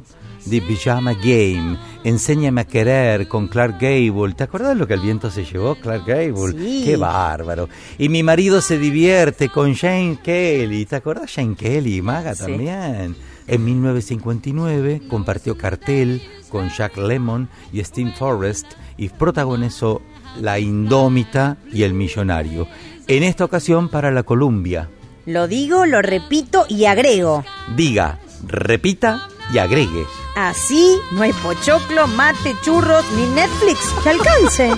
[0.50, 4.34] The Pyjama Game, Enséñame a querer con Clark Gable.
[4.36, 6.54] ¿Te acuerdas lo que el viento se llevó, Clark Gable?
[6.58, 6.82] Sí.
[6.84, 7.70] Qué bárbaro.
[8.00, 10.86] Y mi marido se divierte con Jane Kelly.
[10.86, 12.42] ¿Te acuerdas Jane Kelly, Maga Sí.
[12.44, 13.16] también?
[13.48, 18.66] En 1959 compartió cartel con Jack Lemmon y Steve Forrest
[18.98, 20.02] y protagonizó
[20.40, 22.68] La Indómita y El Millonario.
[23.08, 24.90] En esta ocasión para la Columbia.
[25.26, 27.44] Lo digo, lo repito y agrego.
[27.76, 30.04] Diga, repita y agregue.
[30.36, 34.72] Así no hay pochoclo, mate, churros ni Netflix que alcance.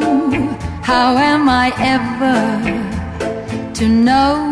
[0.82, 4.50] how am I ever to know?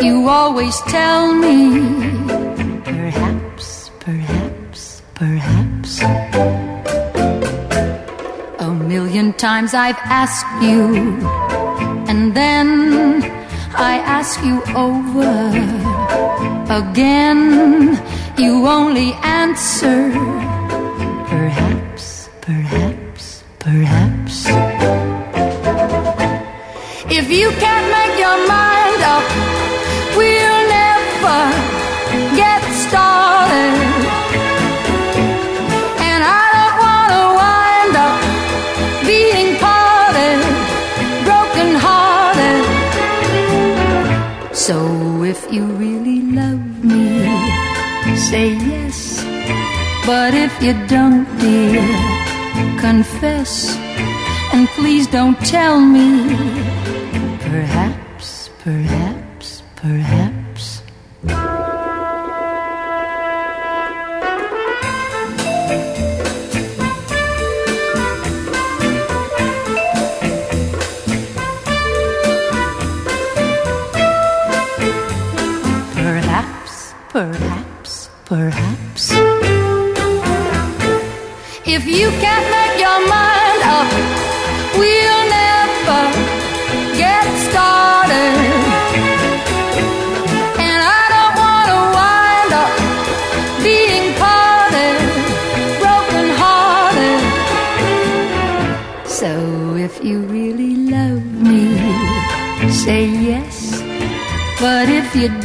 [0.00, 1.70] You always tell me.
[2.84, 6.59] Perhaps, perhaps, perhaps.
[8.90, 10.82] Million times I've asked you,
[12.10, 13.22] and then
[13.72, 15.30] I ask you over
[16.80, 18.02] again.
[18.36, 20.10] You only answer,
[21.30, 24.46] perhaps, perhaps, perhaps.
[27.18, 28.69] If you can't make your mind
[50.10, 51.86] But if you don't, dear,
[52.80, 53.76] confess.
[54.52, 56.34] And please don't tell me.
[57.38, 60.29] Perhaps, perhaps, perhaps.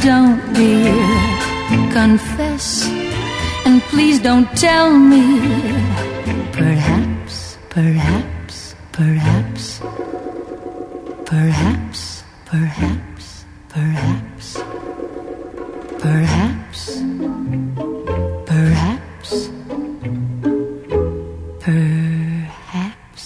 [0.06, 0.94] Don't, dear,
[1.90, 2.86] confess.
[3.66, 5.24] And please don't tell me.
[6.52, 9.80] Perhaps, perhaps, perhaps.
[11.26, 14.46] Perhaps, perhaps, perhaps.
[15.98, 17.02] Perhaps.
[18.46, 19.50] Perhaps.
[21.60, 23.24] Perhaps.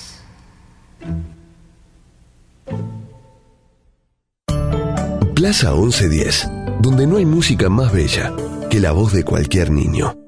[5.37, 8.33] Plaza 1110, donde no hay música más bella
[8.71, 10.20] que la voz de cualquier niño.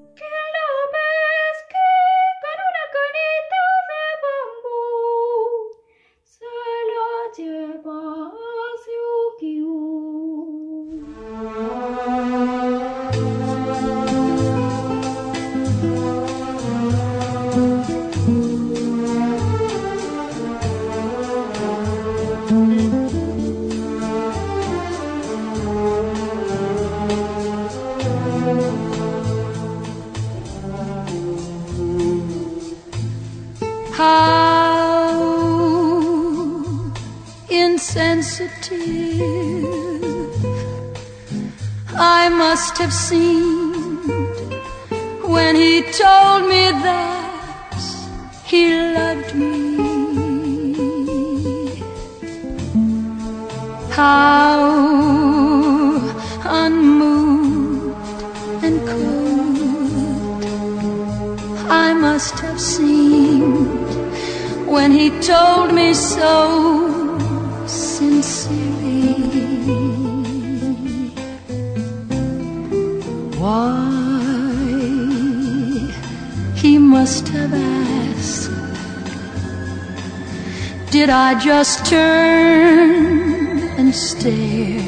[81.43, 84.79] Just turn and stare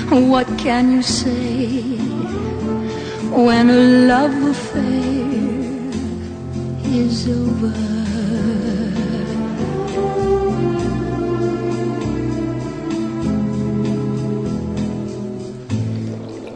[0.09, 1.83] What can you say
[3.29, 5.27] when a love affair
[6.97, 7.96] is over?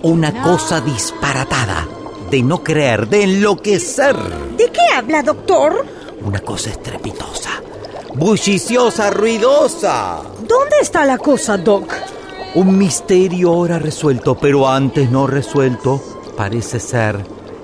[0.02, 1.86] Una cosa disparatada,
[2.30, 4.16] de no creer, de enloquecer.
[4.56, 5.84] ¿De qué habla, doctor?
[6.24, 7.50] Una cosa estrepitosa,
[8.14, 10.22] bulliciosa, ruidosa.
[10.38, 11.92] ¿Dónde está la cosa, Doc?
[12.54, 16.02] Un misterio ahora resuelto, pero antes no resuelto.
[16.34, 17.18] Parece ser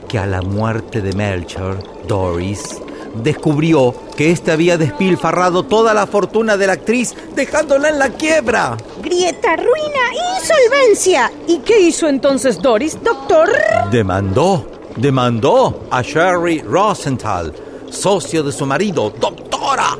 [0.07, 2.83] que a la muerte de Melcher, Doris
[3.15, 8.77] descubrió que éste había despilfarrado toda la fortuna de la actriz, dejándola en la quiebra.
[9.03, 11.31] Grieta, ruina, insolvencia.
[11.47, 13.51] ¿Y qué hizo entonces Doris, doctor?
[13.91, 17.53] Demandó, demandó a Sherry Rosenthal,
[17.91, 19.99] socio de su marido, doctora.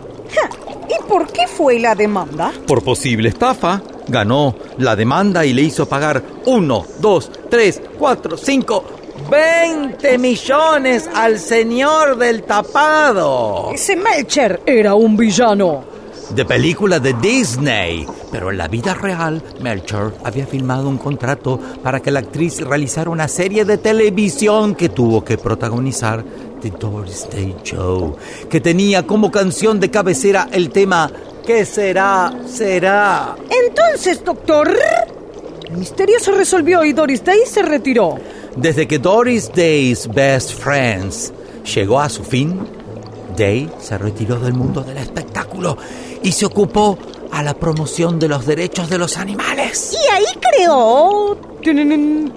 [0.89, 2.53] ¿Y por qué fue la demanda?
[2.67, 8.85] Por posible estafa, ganó la demanda y le hizo pagar uno, dos, tres, cuatro, cinco,
[9.31, 13.71] 20 millones al señor del tapado.
[13.73, 15.85] Ese Melcher era un villano.
[16.31, 18.07] De película de Disney.
[18.33, 23.11] Pero en la vida real, Melcher había firmado un contrato para que la actriz realizara
[23.11, 26.25] una serie de televisión que tuvo que protagonizar
[26.61, 28.17] The Doris Day Show,
[28.51, 31.11] que tenía como canción de cabecera el tema
[31.47, 32.33] ¿Qué será?
[32.45, 33.37] Será.
[33.49, 34.69] Entonces, doctor,
[35.71, 38.19] el misterio se resolvió y Doris Day se retiró.
[38.57, 41.31] Desde que Doris Day's Best Friends
[41.75, 42.59] llegó a su fin,
[43.37, 45.77] Day se retiró del mundo del espectáculo
[46.23, 46.97] y se ocupó
[47.31, 49.93] a la promoción de los derechos de los animales.
[49.93, 51.37] Y ahí creó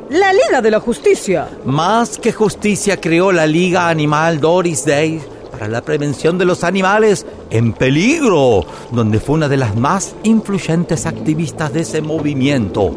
[0.10, 1.48] la Liga de la Justicia.
[1.64, 7.26] Más que justicia creó la Liga Animal Doris Day para la prevención de los animales
[7.50, 12.94] en peligro, donde fue una de las más influyentes activistas de ese movimiento.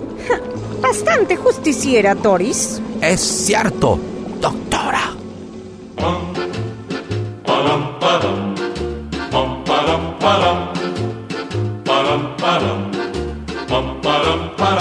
[0.82, 2.82] Bastante justiciera, Doris.
[3.00, 3.98] Es cierto,
[4.40, 5.14] doctora.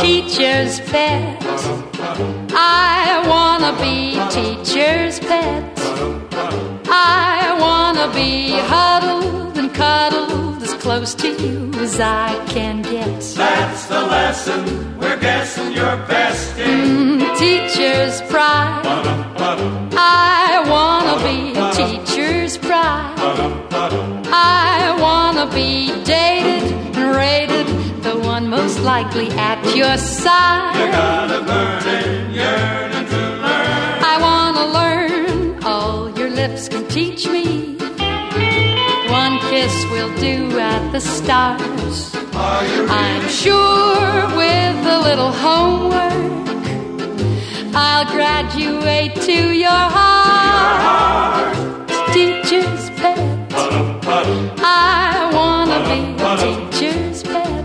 [0.02, 1.38] Teacher's pet.
[2.54, 5.64] I wanna be teacher's pet.
[6.90, 10.41] I wanna be huddled and cuddled
[10.82, 13.22] close to you as I can get.
[13.38, 17.20] That's the lesson we're guessing you're best in.
[17.20, 18.82] Mm, teacher's pride.
[19.94, 21.38] I wanna be
[21.78, 23.14] teacher's pride.
[24.34, 26.64] I wanna be dated
[26.98, 27.68] and rated,
[28.02, 30.80] the one most likely at your side.
[30.80, 33.98] You got a burning yearning to learn.
[34.14, 37.61] I wanna learn all your lips can teach me.
[39.62, 42.16] Kiss will do at the stars.
[42.34, 46.48] I'm sure with a little homework,
[47.76, 51.56] I'll graduate to your heart.
[52.12, 53.20] Teacher's pet.
[54.64, 56.00] I wanna be
[56.32, 57.64] a teacher's pet.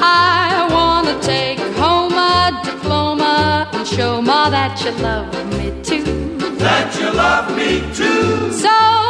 [0.00, 6.04] I wanna take home a diploma and show Ma that you love me too.
[6.58, 8.52] That you love me too.
[8.52, 9.09] So I can be a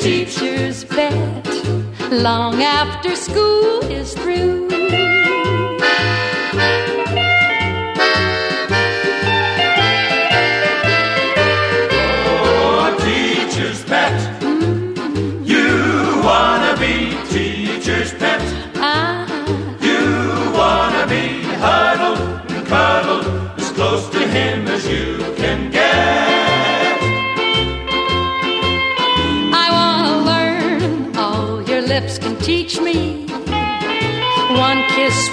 [0.00, 1.46] teacher's pet
[2.10, 5.19] long after school is through.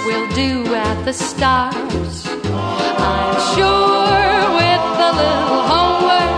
[0.08, 1.74] Will do at the start.
[3.10, 6.34] I'm sure with a little homework,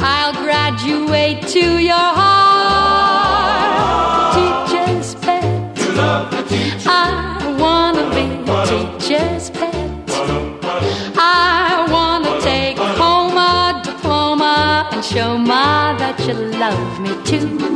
[0.00, 3.76] I'll graduate to your heart.
[4.34, 5.44] Teacher's pet.
[6.88, 7.00] I
[7.62, 8.26] wanna be
[8.70, 9.88] teacher's pet.
[11.16, 17.75] I wanna take home a diploma and show Ma that you love me too.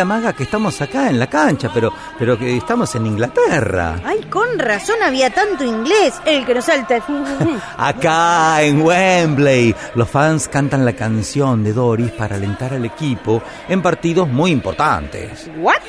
[0.00, 4.00] Tranquila, maga, que estamos acá en la cancha, pero, pero que estamos en Inglaterra.
[4.04, 6.20] Ay, con razón había tanto inglés.
[6.24, 6.96] El que nos salta.
[7.76, 13.82] Acá en Wembley, los fans cantan la canción de Doris para alentar al equipo en
[13.82, 15.50] partidos muy importantes.
[15.58, 15.80] ¿What?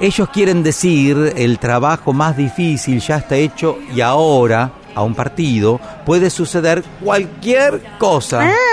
[0.00, 5.78] Ellos quieren decir el trabajo más difícil ya está hecho y ahora, a un partido,
[6.06, 8.50] puede suceder cualquier cosa.
[8.50, 8.69] Ah.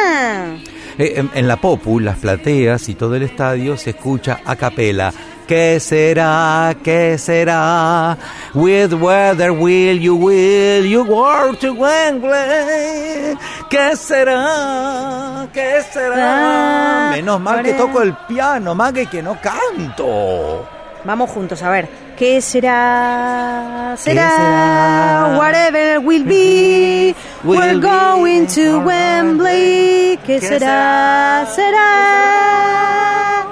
[0.97, 5.13] Eh, En, en la Popu, las plateas y todo el estadio se escucha a capela.
[5.47, 6.75] ¿Qué será?
[6.83, 8.17] ¿Qué será?
[8.53, 13.37] With weather will you, will you walk to Wembley?
[13.69, 15.47] ¿Qué será?
[15.53, 16.15] ¿Qué será?
[16.17, 20.67] Ah, Menos mal que toco el piano, más que que no canto.
[21.05, 22.07] Vamos juntos a ver.
[22.18, 23.93] ¿Qué será?
[23.95, 24.30] ¿Qué Será.
[24.32, 25.36] será?
[25.38, 27.15] Whatever will be.
[27.43, 27.80] Will We're be.
[27.82, 30.18] going to Wembley.
[30.26, 31.45] ¿Qué ¿Qué será?
[31.53, 33.45] Será.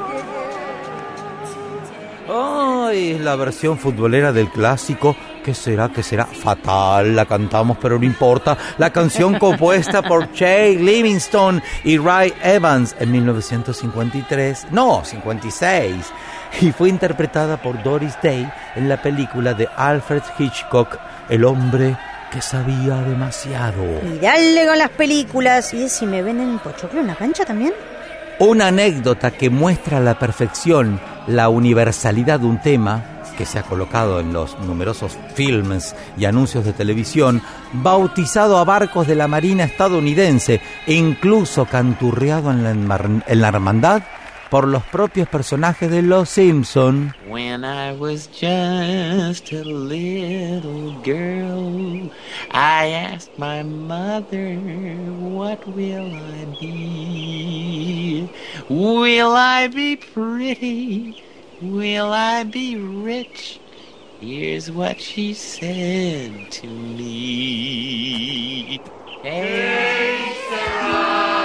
[2.88, 5.16] Ay, es la versión futbolera del clásico.
[5.43, 5.89] ¿Qué será?
[5.89, 6.26] ¿Qué será?
[6.26, 8.57] Fatal, la cantamos, pero no importa.
[8.80, 14.68] La canción compuesta por Jay Livingstone y Ray Evans en 1953.
[14.72, 15.93] No, 56.
[16.61, 20.97] Y fue interpretada por Doris Day en la película de Alfred Hitchcock,
[21.29, 21.97] El hombre
[22.31, 23.83] que sabía demasiado.
[24.01, 25.73] Con las películas.
[25.73, 27.73] ¿Y si me ven en Pochoclo en la cancha también?
[28.39, 33.03] Una anécdota que muestra a la perfección la universalidad de un tema
[33.37, 37.41] que se ha colocado en los numerosos filmes y anuncios de televisión,
[37.73, 42.72] bautizado a barcos de la Marina estadounidense e incluso canturreado en la,
[43.27, 44.03] en la hermandad
[44.49, 47.13] por los propios personajes de Los Simpson.
[47.27, 52.11] When I was just a little girl,
[52.51, 54.55] I asked my mother,
[55.19, 58.30] What will I be?
[58.69, 61.23] Will I be pretty?
[61.61, 63.59] Will I be rich?
[64.19, 68.26] Here's what she said to me.
[69.22, 71.44] Hey, Sarah,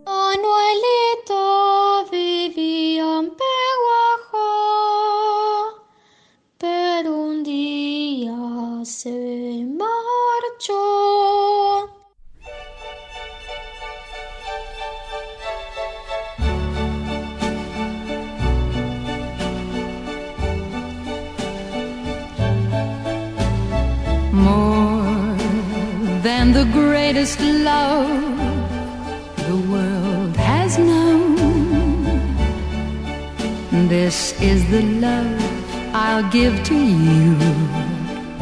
[36.13, 37.37] I'll give to you.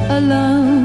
[0.09, 0.78] alone.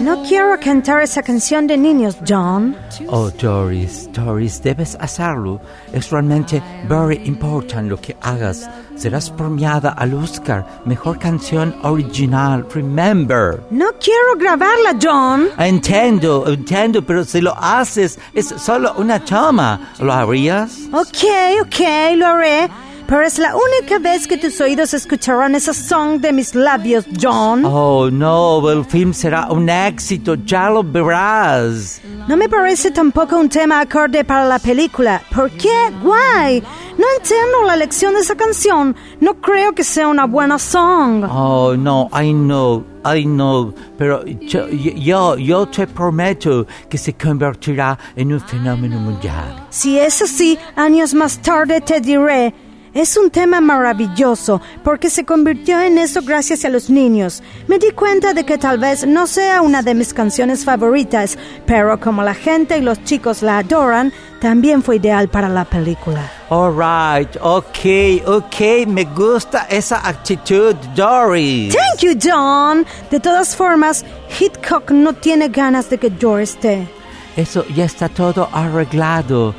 [0.00, 2.74] No quiero cantar esa canción de niños, John.
[3.06, 5.60] Oh, Doris, Doris, debes hacerlo.
[5.92, 8.68] Es realmente very important lo que hagas.
[8.96, 10.66] Serás premiada al Oscar.
[10.86, 12.66] Mejor canción original.
[12.74, 13.62] Remember.
[13.70, 15.48] No quiero grabarla, John.
[15.56, 19.92] Entiendo, entiendo, pero si lo haces, es solo una toma.
[20.00, 20.80] ¿Lo harías?
[20.92, 21.24] Ok,
[21.62, 22.68] ok, lo haré.
[23.10, 27.64] Pero es la única vez que tus oídos escucharán esa song de mis labios, John.
[27.64, 32.00] Oh, no, el film será un éxito, ya lo verás.
[32.28, 35.20] No me parece tampoco un tema acorde para la película.
[35.34, 35.90] ¿Por qué?
[36.04, 36.62] Guay.
[36.96, 38.94] No entiendo la lección de esa canción.
[39.18, 41.24] No creo que sea una buena song.
[41.28, 47.98] Oh, no, I know, I know, pero yo, yo, yo te prometo que se convertirá
[48.14, 49.66] en un fenómeno mundial.
[49.70, 52.54] Si es así, años más tarde te diré.
[52.92, 57.40] Es un tema maravilloso porque se convirtió en eso gracias a los niños.
[57.68, 62.00] Me di cuenta de que tal vez no sea una de mis canciones favoritas, pero
[62.00, 66.20] como la gente y los chicos la adoran, también fue ideal para la película.
[66.50, 71.72] Alright, ok, ok, me gusta esa actitud, Doris.
[71.72, 72.84] Thank you, John.
[73.08, 74.04] De todas formas,
[74.40, 76.88] Hitchcock no tiene ganas de que yo esté.
[77.36, 79.54] Eso ya está todo arreglado.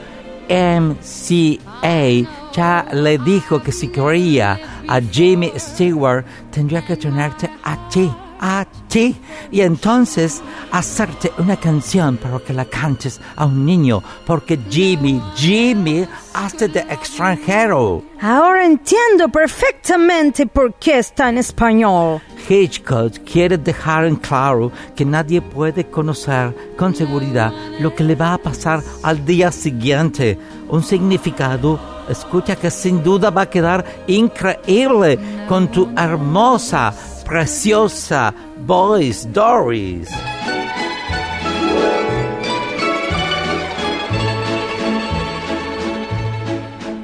[0.51, 8.11] MCA ya le dijo que si quería a Jimmy Stewart tendría que tenerte a ti,
[8.41, 9.15] a ti,
[9.51, 10.41] y entonces
[10.71, 16.79] hacerte una canción para que la cantes a un niño, porque Jimmy, Jimmy hace de
[16.79, 18.03] extranjero.
[18.19, 22.21] Ahora entiendo perfectamente por qué está en español.
[22.49, 28.33] Hitchcock quiere dejar en claro que nadie puede conocer con seguridad lo que le va
[28.33, 30.37] a pasar al día siguiente.
[30.69, 36.93] Un significado, escucha que sin duda va a quedar increíble con tu hermosa,
[37.31, 40.11] preciosa voice, Doris.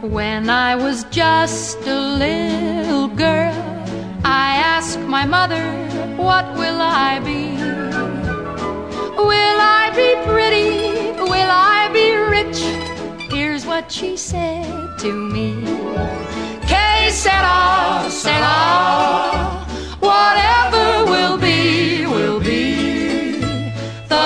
[0.01, 3.55] When I was just a little girl,
[4.25, 5.63] I asked my mother,
[6.17, 7.55] What will I be?
[9.31, 11.21] Will I be pretty?
[11.21, 12.59] Will I be rich?
[13.31, 15.55] Here's what she said to me.
[16.67, 19.66] Que sera, sera.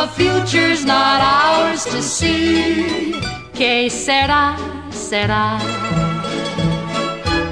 [0.02, 3.14] The future's not ours to see.
[3.54, 4.58] Que sera,
[4.90, 5.60] sera.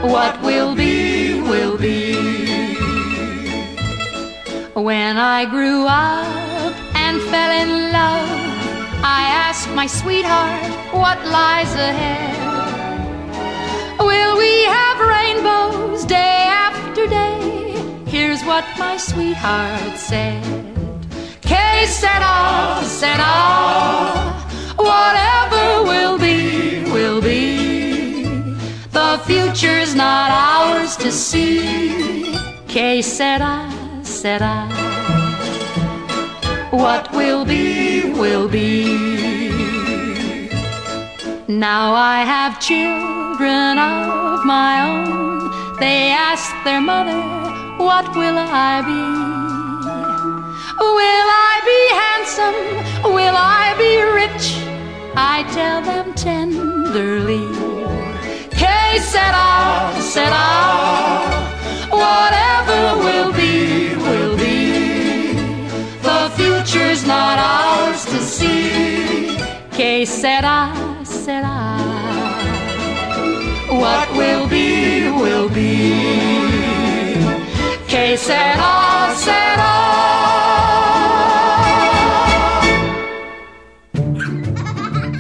[0.01, 2.15] What will be, will be.
[4.73, 8.29] When I grew up and fell in love,
[9.05, 12.33] I asked my sweetheart what lies ahead.
[13.99, 17.77] Will we have rainbows day after day?
[18.07, 20.68] Here's what my sweetheart said.
[21.79, 23.33] Que sera, sera.
[24.75, 28.57] Whatever will be, will be.
[28.91, 32.35] The future's not ours to see.
[32.67, 33.71] Que sera,
[34.03, 34.67] sera.
[36.71, 39.49] What will be, will be.
[41.47, 45.79] Now I have children of my own.
[45.79, 47.21] They ask their mother,
[47.77, 49.38] What will I be?
[50.79, 53.13] Will I be handsome?
[53.13, 54.45] Will I be rich?
[55.15, 57.45] I tell them tenderly.
[58.53, 61.39] Hey, said I, said I,
[61.91, 65.33] Whatever will be, will be.
[66.01, 69.37] The future's not ours to see.
[69.71, 70.71] Que sera,
[71.03, 71.77] sera.
[73.69, 75.99] What will be, will be.
[77.87, 79.13] Que sera,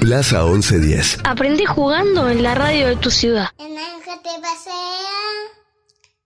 [0.09, 0.39] sera.
[0.39, 1.19] Plaza 1110.
[1.23, 3.49] Aprendí jugando en la radio de tu ciudad.
[3.57, 4.73] El ángel te pasea,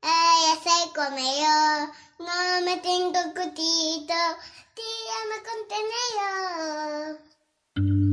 [0.01, 1.87] ay, se come yo,
[2.19, 4.13] no me tengo cutito,
[4.73, 7.19] tírame contenedor.
[7.75, 8.12] Esta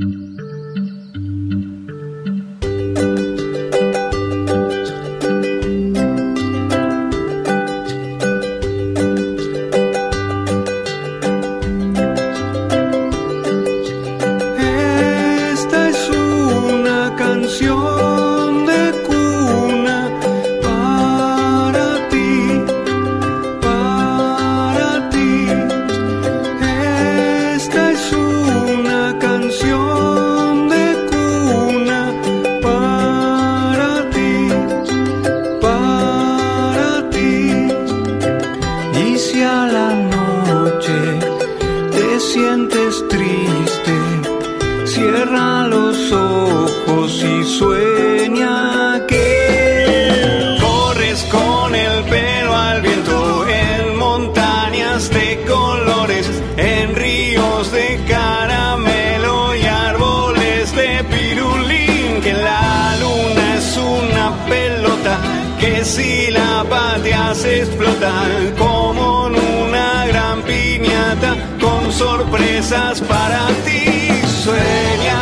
[73.07, 74.09] para ti.
[74.43, 75.19] Sueña,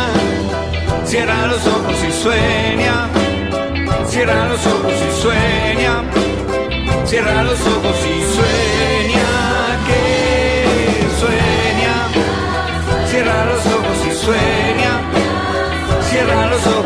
[1.04, 3.08] cierra los ojos y sueña,
[4.06, 6.04] cierra los ojos y sueña,
[7.04, 9.28] cierra los ojos y sueña.
[9.86, 10.04] Que
[11.20, 11.94] sueña,
[13.10, 14.92] cierra los ojos y sueña,
[16.08, 16.79] cierra los ojos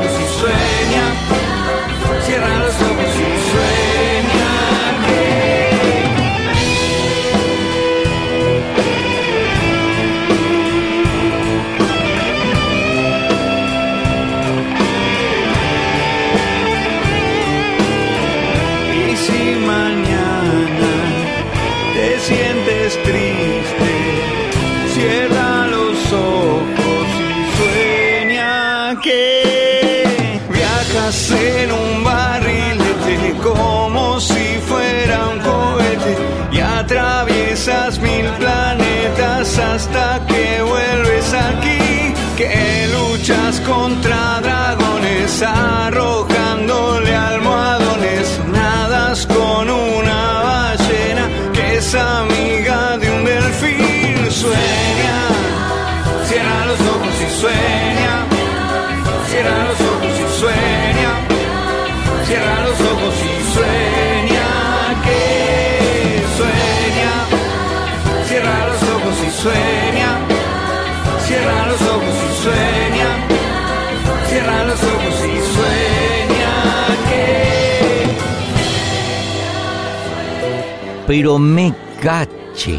[81.25, 82.79] Pero me cache,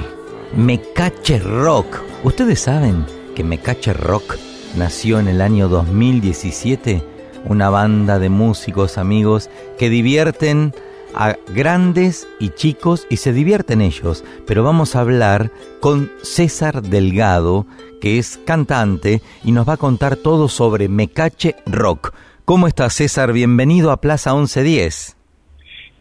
[0.56, 2.04] me cache rock.
[2.24, 3.04] ¿Ustedes saben
[3.36, 4.36] que me cache rock
[4.76, 7.02] nació en el año 2017?
[7.46, 9.50] Una banda de músicos amigos
[9.80, 10.76] que divierten
[11.16, 14.24] a grandes y chicos y se divierten ellos.
[14.46, 17.66] Pero vamos a hablar con César Delgado,
[18.00, 22.14] que es cantante y nos va a contar todo sobre Mecache Rock.
[22.46, 23.34] ¿Cómo estás César?
[23.34, 25.15] Bienvenido a Plaza 1110.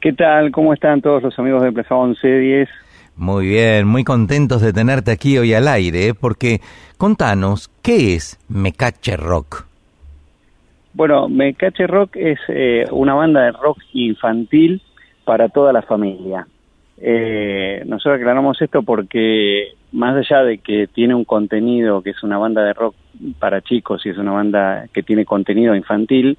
[0.05, 0.51] ¿Qué tal?
[0.51, 2.69] ¿Cómo están todos los amigos de Plaza 1110?
[3.17, 6.13] Muy bien, muy contentos de tenerte aquí hoy al aire, ¿eh?
[6.13, 6.61] porque
[6.99, 9.65] contanos, ¿qué es Mecache Rock?
[10.93, 14.83] Bueno, Mecache Rock es eh, una banda de rock infantil
[15.25, 16.47] para toda la familia.
[16.99, 22.37] Eh, nosotros aclaramos esto porque más allá de que tiene un contenido que es una
[22.37, 22.95] banda de rock
[23.39, 26.37] para chicos y es una banda que tiene contenido infantil,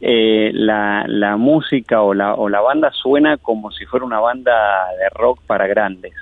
[0.00, 4.88] eh, la, la música o la, o la banda suena como si fuera una banda
[4.98, 6.12] de rock para grandes.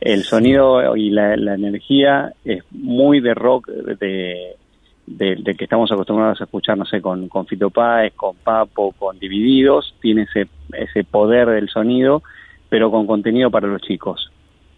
[0.00, 4.56] El sonido y la, la energía es muy de rock de,
[5.06, 9.94] que estamos acostumbrados a escuchar, no sé, con, con Fito Páez, con Papo, con Divididos,
[10.00, 12.22] tiene ese, ese poder del sonido,
[12.68, 14.32] pero con contenido para los chicos.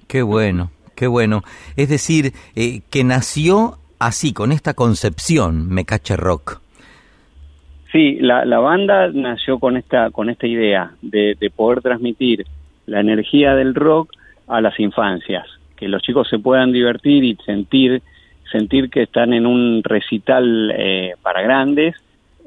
[0.08, 1.42] Qué bueno, qué bueno.
[1.76, 6.63] Es decir, eh, que nació así, con esta concepción, Mecache Rock.
[7.94, 12.44] Sí, la, la banda nació con esta, con esta idea de, de poder transmitir
[12.86, 14.10] la energía del rock
[14.48, 15.46] a las infancias,
[15.76, 18.02] que los chicos se puedan divertir y sentir,
[18.50, 21.94] sentir que están en un recital eh, para grandes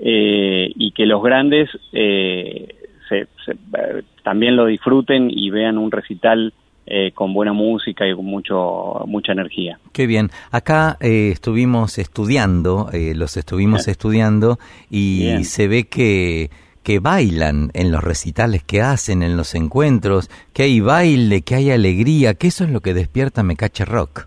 [0.02, 2.68] eh, y que los grandes eh,
[3.08, 6.54] se- eh, también lo disfruten y vean un recital
[6.88, 9.78] eh, con buena música y con mucho mucha energía.
[9.92, 10.30] Qué bien.
[10.52, 14.58] Acá eh, estuvimos estudiando, eh, los estuvimos estudiando
[14.90, 15.44] y Bien.
[15.44, 16.50] se ve que
[16.84, 21.70] que bailan en los recitales que hacen, en los encuentros, que hay baile, que hay
[21.70, 24.26] alegría, que eso es lo que despierta Mecache Rock.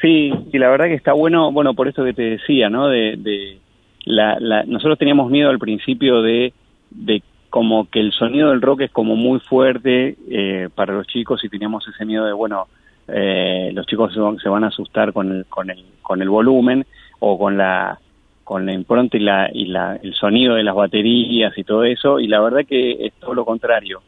[0.00, 2.88] Sí, y la verdad que está bueno, bueno, por esto que te decía, ¿no?
[2.88, 3.58] De, de
[4.04, 6.52] la, la- nosotros teníamos miedo al principio de,
[6.90, 11.42] de como que el sonido del rock es como muy fuerte eh, para los chicos
[11.44, 12.68] y teníamos ese miedo de, bueno,
[13.08, 16.28] eh, los chicos se van, se van a asustar con el, con el, con el
[16.28, 16.86] volumen
[17.20, 17.98] o con la
[18.44, 22.18] con la impronta y la y la el sonido de las baterías y todo eso
[22.18, 24.00] y la verdad que es todo lo contrario.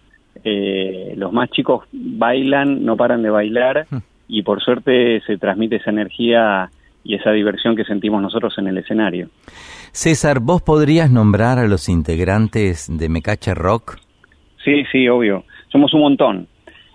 [0.43, 3.87] Eh, los más chicos bailan no paran de bailar
[4.29, 6.71] y por suerte se transmite esa energía
[7.05, 9.29] y esa diversión que sentimos nosotros en el escenario
[9.93, 13.99] César, ¿vos podrías nombrar a los integrantes de Mecache Rock?
[14.65, 15.45] Sí, sí, obvio.
[15.73, 16.47] Somos un montón.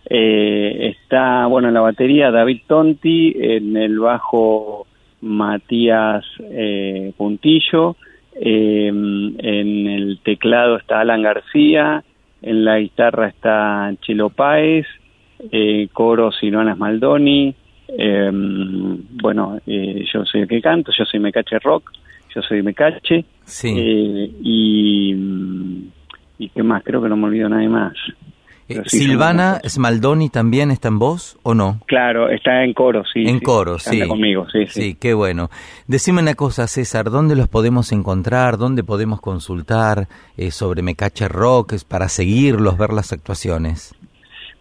[0.09, 4.87] Eh, está, bueno, en la batería David Tonti, en el bajo
[5.21, 7.97] Matías eh, Puntillo,
[8.35, 12.03] eh, en el teclado está Alan García,
[12.41, 14.85] en la guitarra está Chelo Páez,
[15.51, 17.55] eh, coro Silvana Maldoni,
[17.87, 21.91] eh, bueno, eh, yo soy el que canto, yo soy Mecache Rock,
[22.35, 23.69] yo soy Mecache, Sí.
[23.75, 25.87] eh, y, mm,
[26.39, 26.83] y qué ¿quién más?
[26.83, 27.93] Creo que no me olvido nadie más.
[28.67, 31.81] Eh, sí, Silvana Smaldoni también está en voz o no?
[31.85, 33.21] Claro, está en coro, sí.
[33.27, 33.45] En sí.
[33.45, 33.91] coro, sí.
[33.99, 34.81] Canta conmigo, sí, sí.
[34.81, 35.49] Sí, qué bueno.
[35.87, 38.57] Decime una cosa, César, ¿dónde los podemos encontrar?
[38.57, 43.93] ¿Dónde podemos consultar eh, sobre Mecache Rock para seguirlos, ver las actuaciones?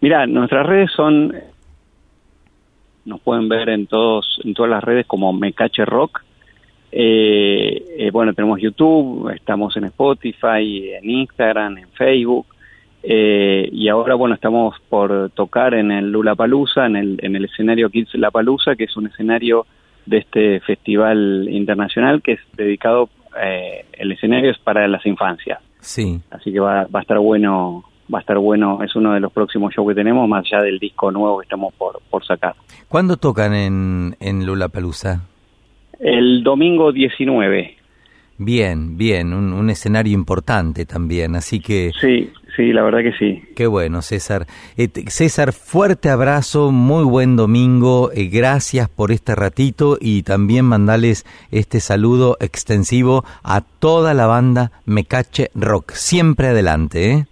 [0.01, 1.33] Mira, nuestras redes son,
[3.05, 6.21] nos pueden ver en todos, en todas las redes como Mecache Rock.
[6.97, 12.45] Eh, eh, bueno, tenemos YouTube, estamos en Spotify, en Instagram, en Facebook.
[13.03, 17.45] Eh, y ahora, bueno, estamos por tocar en el Lula Palusa, en el, en el
[17.45, 19.65] escenario Kids La Palusa, que es un escenario
[20.05, 23.09] de este festival internacional que es dedicado,
[23.43, 25.59] eh, el escenario es para las infancias.
[25.81, 26.21] Sí.
[26.31, 29.33] Así que va, va a estar bueno, va a estar bueno, es uno de los
[29.33, 32.55] próximos shows que tenemos, más allá del disco nuevo que estamos por, por sacar.
[32.87, 35.34] ¿Cuándo tocan en, en Lollapalooza?
[36.05, 37.77] El domingo 19.
[38.37, 41.93] Bien, bien, un, un escenario importante también, así que...
[41.99, 43.41] Sí, sí, la verdad que sí.
[43.55, 44.45] Qué bueno, César.
[44.77, 51.25] Eh, César, fuerte abrazo, muy buen domingo, eh, gracias por este ratito y también mandales
[51.49, 55.93] este saludo extensivo a toda la banda Mecache Rock.
[55.93, 57.25] Siempre adelante, ¿eh?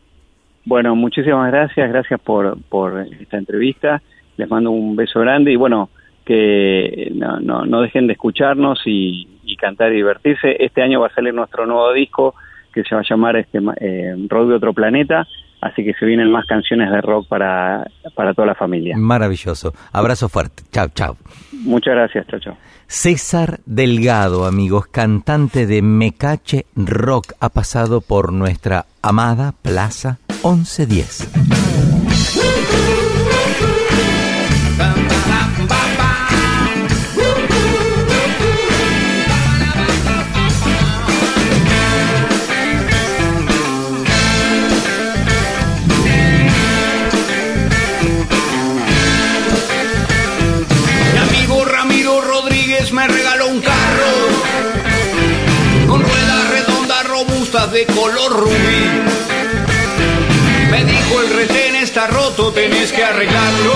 [0.65, 4.01] Bueno, muchísimas gracias, gracias por, por esta entrevista.
[4.37, 5.89] Les mando un beso grande y bueno,
[6.25, 10.57] que no, no, no dejen de escucharnos y, y cantar y divertirse.
[10.59, 12.35] Este año va a salir nuestro nuevo disco
[12.73, 15.27] que se va a llamar este, eh, Rock de otro planeta,
[15.61, 17.85] así que se vienen más canciones de rock para,
[18.15, 18.97] para toda la familia.
[18.97, 19.73] Maravilloso.
[19.93, 20.63] Abrazo fuerte.
[20.71, 21.15] Chao, chao.
[21.51, 22.57] Muchas gracias, chao, chao.
[22.87, 32.02] César Delgado, amigos, cantante de Mecache Rock, ha pasado por nuestra amada Plaza 1110.
[57.73, 59.01] De color rubí.
[60.69, 63.73] Me dijo el retén está roto, tenés que arreglarlo.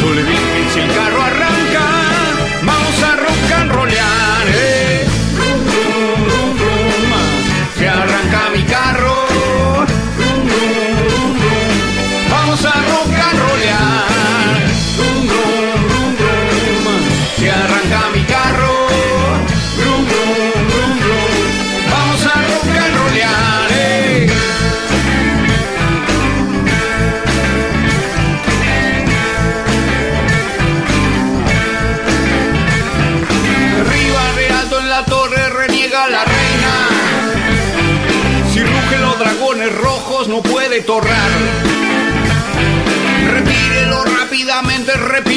[0.00, 1.84] Yo le dije si el carro arranca,
[2.62, 4.46] vamos a rock and rollear.
[4.48, 4.71] eh.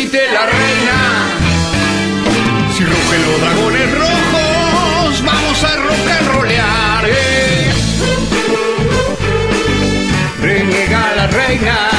[0.06, 0.98] Repite la reina.
[2.76, 7.06] Si rugen los dragones rojos, vamos a rock and rollear.
[7.07, 7.73] eh.
[10.41, 11.94] Reniega la reina.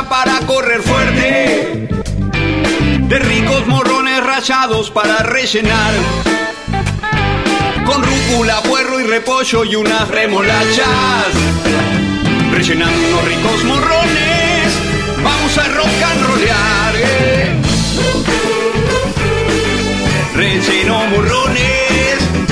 [0.00, 1.88] Para correr fuerte.
[3.00, 5.92] De ricos morrones rachados para rellenar.
[7.84, 11.26] Con rúcula, puerro y repollo y unas remolachas.
[12.52, 14.72] Rellenando unos ricos morrones.
[15.22, 16.42] Vamos a rock and
[16.96, 17.62] eh.
[20.34, 22.51] Relleno morrones.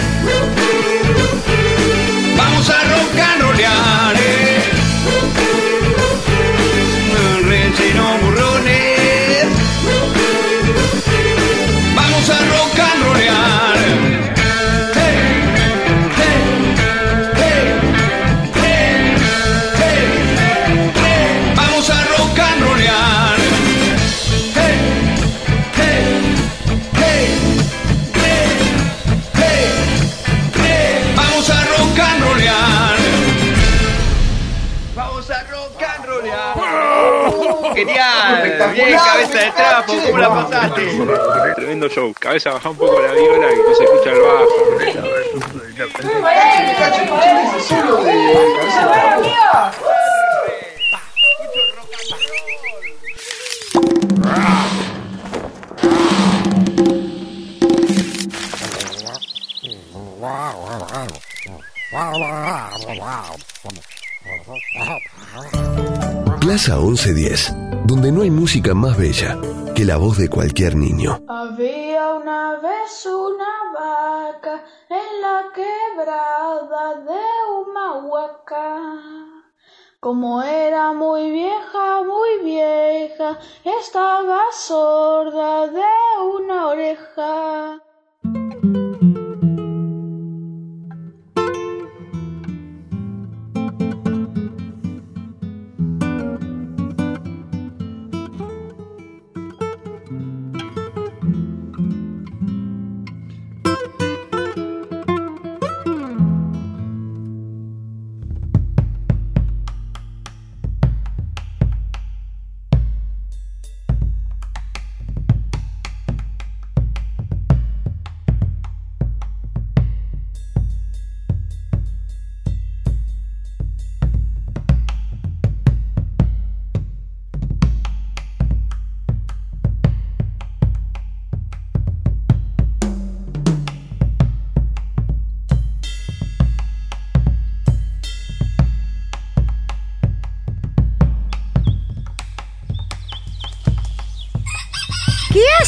[38.73, 40.83] bien, cabeza de trapo, ¿cómo la pasaste?
[41.57, 42.13] Tremendo show.
[42.19, 44.47] Cabeza, baja un poco la viola que no se escucha el bajo.
[66.41, 67.60] Plaza 1110
[67.91, 69.37] donde no hay música más bella
[69.75, 71.25] que la voz de cualquier niño.
[71.27, 77.21] Había una vez una vaca en la quebrada de
[77.53, 78.77] Humahuaca.
[79.99, 85.83] Como era muy vieja, muy vieja, estaba sorda de
[86.39, 87.83] una oreja.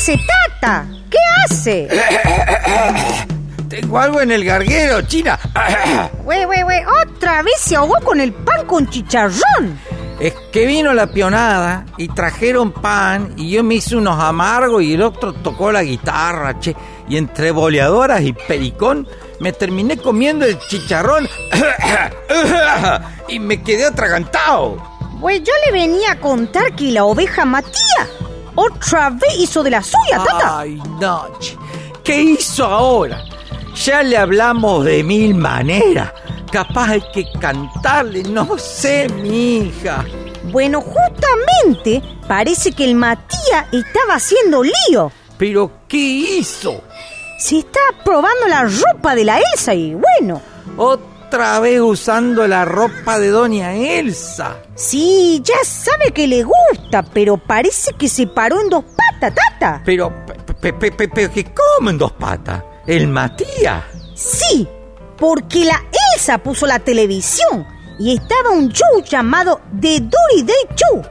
[0.03, 0.19] Hace,
[0.59, 0.85] Tata?
[1.09, 1.89] ¿Qué hace?
[3.69, 5.39] Tengo algo en el garguero, China.
[6.25, 9.79] Güey, güey, güey, otra vez se ahogó con el pan con chicharrón.
[10.19, 14.95] Es que vino la pionada y trajeron pan y yo me hice unos amargos y
[14.95, 16.75] el otro tocó la guitarra, che.
[17.09, 19.07] Y entre boleadoras y pericón
[19.41, 21.29] me terminé comiendo el chicharrón
[23.29, 24.77] y me quedé atragantado.
[25.21, 28.09] Güey, yo le venía a contar que la oveja Matías
[28.55, 30.61] otra vez hizo de la suya, Tata.
[30.61, 31.27] Ay, no.
[32.05, 33.23] ¿Qué hizo ahora?
[33.75, 36.13] Ya le hablamos de mil maneras.
[36.51, 40.05] Capaz hay que cantarle, no sé, mi hija.
[40.51, 45.11] Bueno, justamente parece que el Matías estaba haciendo lío.
[45.39, 46.83] ¿Pero qué hizo?
[47.39, 50.43] Se está probando la ropa de la Elsa y bueno.
[50.77, 54.59] Otra vez usando la ropa de Doña Elsa.
[54.75, 59.83] Sí, ya sabe que le gusta, pero parece que se paró en dos patas, Tata.
[59.85, 60.13] Pero,
[60.61, 62.63] pe, pe, pe, ¿qué come en dos patas?
[62.87, 63.83] ¿El Matías?
[64.15, 64.69] Sí,
[65.17, 65.83] porque la
[66.15, 67.67] Elsa puso la televisión
[67.99, 71.03] y estaba un show llamado The Dory Day Show.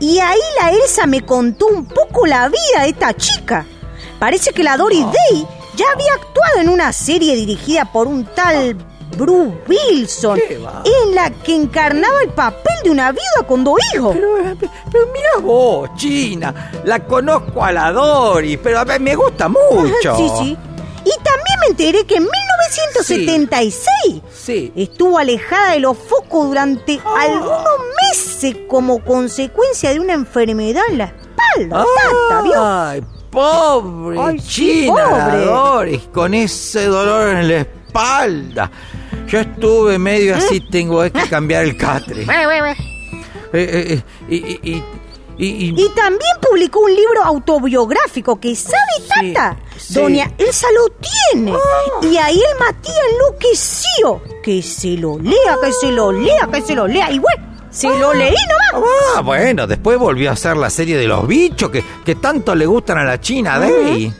[0.00, 3.66] Y ahí la Elsa me contó un poco la vida de esta chica.
[4.18, 5.46] Parece que la Dory Day
[5.76, 8.76] ya había actuado en una serie dirigida por un tal
[9.16, 14.14] Bruce Wilson, en la que encarnaba el papel de una viuda con dos hijos.
[14.14, 14.34] Pero,
[14.90, 20.16] pero mira vos, China, la conozco a la Dory, pero a ver, me gusta mucho.
[20.16, 20.56] Sí, sí.
[21.04, 24.72] Y también me enteré que en 1976 Sí.
[24.76, 27.64] estuvo alejada de los focos durante algunos
[28.10, 31.84] meses como consecuencia de una enfermedad en la espalda.
[32.28, 32.54] Tata, ¿vio?
[32.56, 35.44] Ay, pobre Ay, sí, China, la pobre.
[35.44, 38.70] Dory, con ese dolor en la espalda.
[39.32, 40.66] Yo estuve medio así, ¿Eh?
[40.70, 42.22] tengo que cambiar el catre.
[42.22, 42.26] Eh,
[43.54, 44.82] eh, eh,
[45.38, 49.56] y, y- también publicó un libro autobiográfico que, ¿sabe, Tata?
[49.78, 49.94] sí.
[49.94, 50.94] Doña Elsa lo
[51.32, 51.54] tiene.
[52.02, 54.22] Y ahí el Matías enloqueció.
[54.42, 57.10] Que se lo lea, que se lo lea, que se lo lea.
[57.10, 58.34] Y bueno, se lo leí
[58.74, 58.90] nomás.
[59.16, 62.66] Ah, bueno, después volvió a hacer la serie de los bichos que, que tanto le
[62.66, 64.12] gustan a la China, Debbie.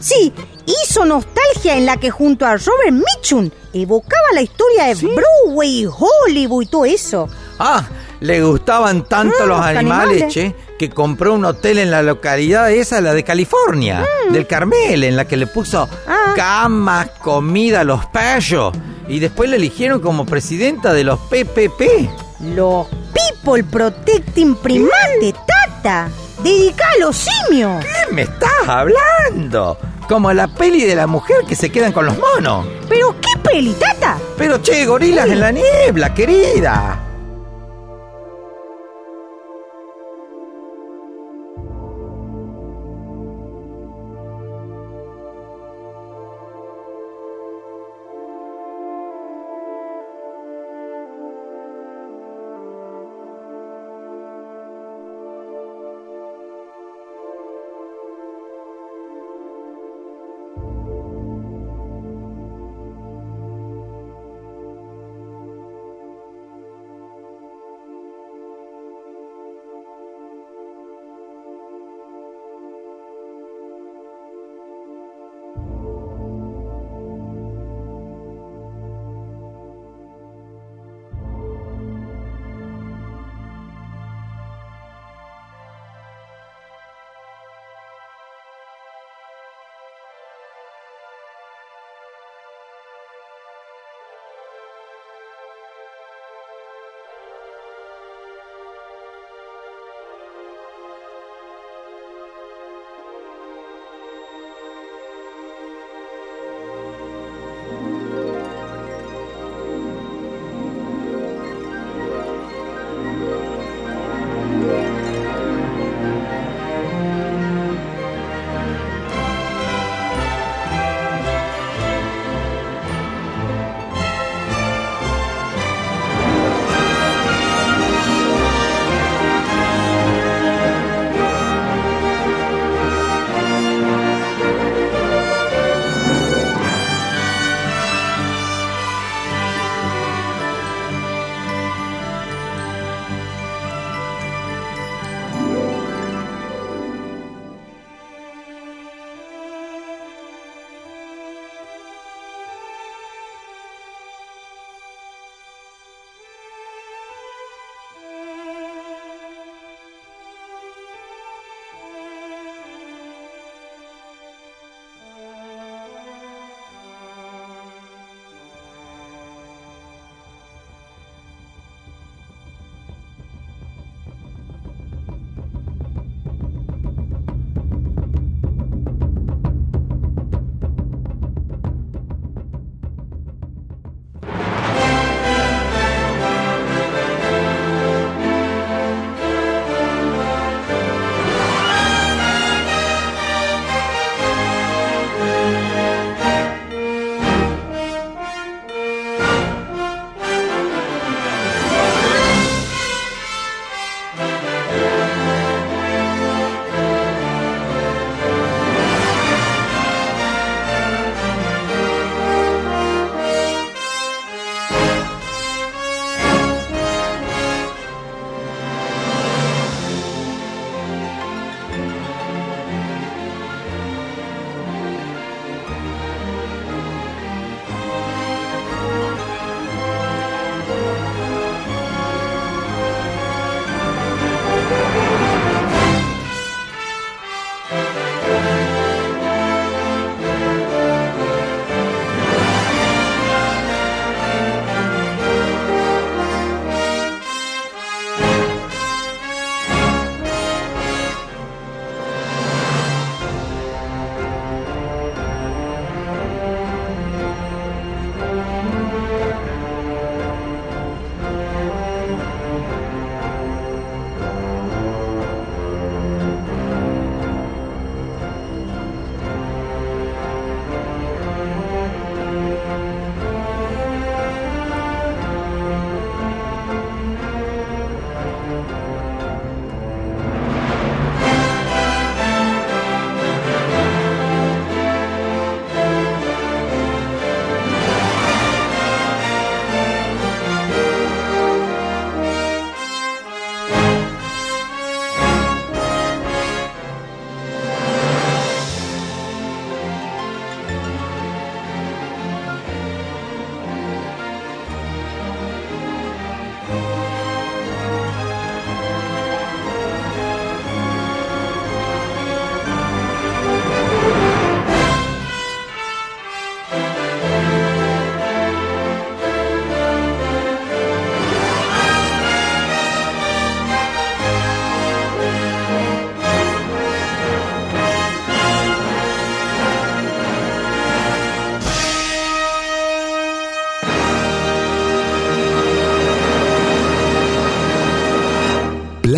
[0.00, 0.32] Sí,
[0.66, 5.86] hizo nostalgia en la que junto a Robert Mitchum evocaba la historia de Broadway, y
[5.86, 7.28] Hollywood y todo eso.
[7.58, 7.84] Ah,
[8.20, 10.34] le gustaban tanto Mm, los los animales, animales.
[10.34, 14.32] che, que compró un hotel en la localidad esa, la de California, Mm.
[14.32, 16.32] del Carmel, en la que le puso Ah.
[16.34, 18.74] camas, comida a los payos.
[19.08, 22.10] Y después le eligieron como presidenta de los PPP.
[22.54, 26.08] Los People Protecting Primate, Tata.
[26.42, 27.84] Dedicada a los simios.
[27.84, 29.78] ¿Qué me estás hablando?
[30.08, 32.66] Como la peli de la mujer que se quedan con los monos.
[32.88, 34.18] ¿Pero qué peli, Tata?
[34.38, 37.05] Pero che, gorilas en la niebla, querida.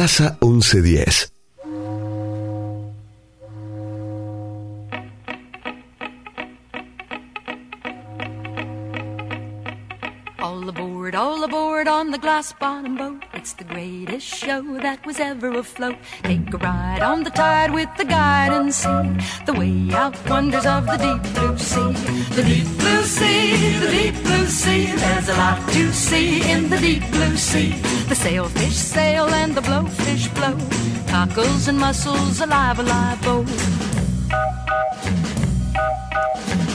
[0.08, 1.28] Plaza 1110.
[10.38, 13.22] All aboard, all aboard on the glass bottom boat.
[13.34, 15.96] It's the greatest show that was ever afloat.
[16.22, 18.88] Take a ride on the tide with the guide and see
[19.44, 21.92] the way out wonders of the deep blue sea.
[22.34, 24.86] The deep blue sea, the deep blue sea.
[24.86, 27.97] There's a lot to see in the deep blue sea.
[28.08, 30.56] The sailfish sail and the blowfish blow.
[31.08, 33.42] Cockles and mussels alive, alive, oh.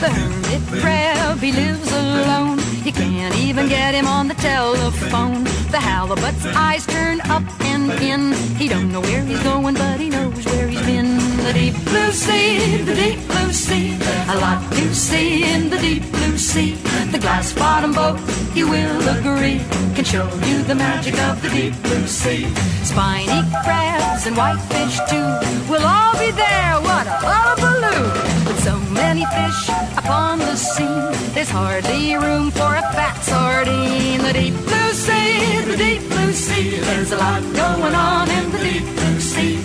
[0.00, 2.60] The hermit crab, he lives alone.
[2.84, 5.42] You can't even get him on the telephone.
[5.72, 7.42] The halibut's eyes turn up
[7.90, 8.32] in.
[8.56, 11.16] He don't know where he's going, but he knows where he's been.
[11.44, 13.96] The deep blue sea, the deep blue sea.
[14.28, 16.74] A lot to see in the deep blue sea.
[17.10, 18.18] The glass bottom boat,
[18.54, 19.60] you will agree,
[19.94, 22.46] can show you the magic of the deep blue sea.
[22.82, 25.28] Spiny crabs and whitefish too
[25.70, 26.74] will all be there.
[26.80, 28.46] What a hullabaloo!
[28.46, 34.22] With so many fish upon the scene, there's hardly room for a fat sardine.
[34.22, 36.78] The deep blue sea, the deep sea.
[36.78, 39.56] There's a lot going on in the deep blue sea.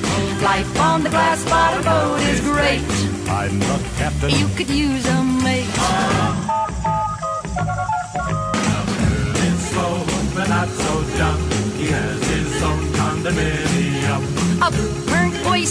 [0.41, 2.81] Life on the glass bottom boat is great.
[3.27, 4.29] I'm the captain.
[4.29, 5.65] You could use a mate.
[9.69, 10.05] slow,
[10.35, 11.41] but not so dumb.
[11.77, 14.21] He has his own condominium.
[14.61, 14.98] A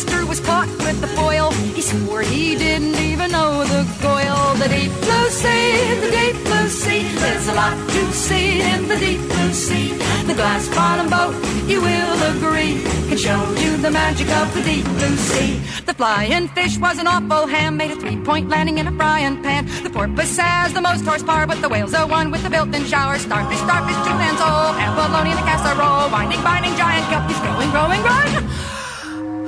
[0.05, 1.51] burnt oyster was caught with the foil.
[1.75, 4.55] He swore he didn't even know the goyle.
[4.55, 7.03] The deep blue sea, the deep blue sea.
[7.15, 9.93] There's a lot to see in the deep blue sea.
[10.27, 11.35] The glass bottom boat,
[11.67, 15.61] you will agree, can show you the magic of the deep blue sea.
[15.87, 19.67] The flying fish was an awful ham, made a three-point landing in a frying pan.
[19.83, 23.19] The porpoise has the most horsepower, but the whale's the one with the built-in shower.
[23.19, 28.03] Starfish, starfish, two hands old, abalone in the casserole, binding, binding, giant guppies, growing, growing,
[28.03, 28.78] growing.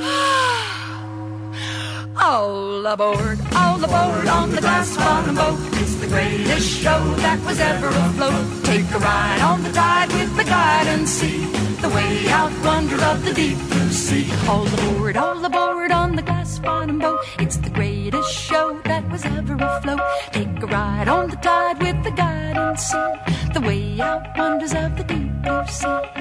[2.16, 5.59] All aboard, all aboard on the glass bottom boat.
[5.74, 8.64] It's the greatest show that was ever afloat.
[8.64, 11.44] Take a ride on the tide with the guide and see
[11.82, 14.27] the way out wonders of the deep blue sea.
[14.48, 17.20] All aboard, all aboard on the glass bottom boat.
[17.39, 20.01] It's the greatest show that was ever afloat.
[20.32, 23.12] Take a ride on the tide with the guide and see
[23.52, 26.20] the way out wonders of the deep blue sea.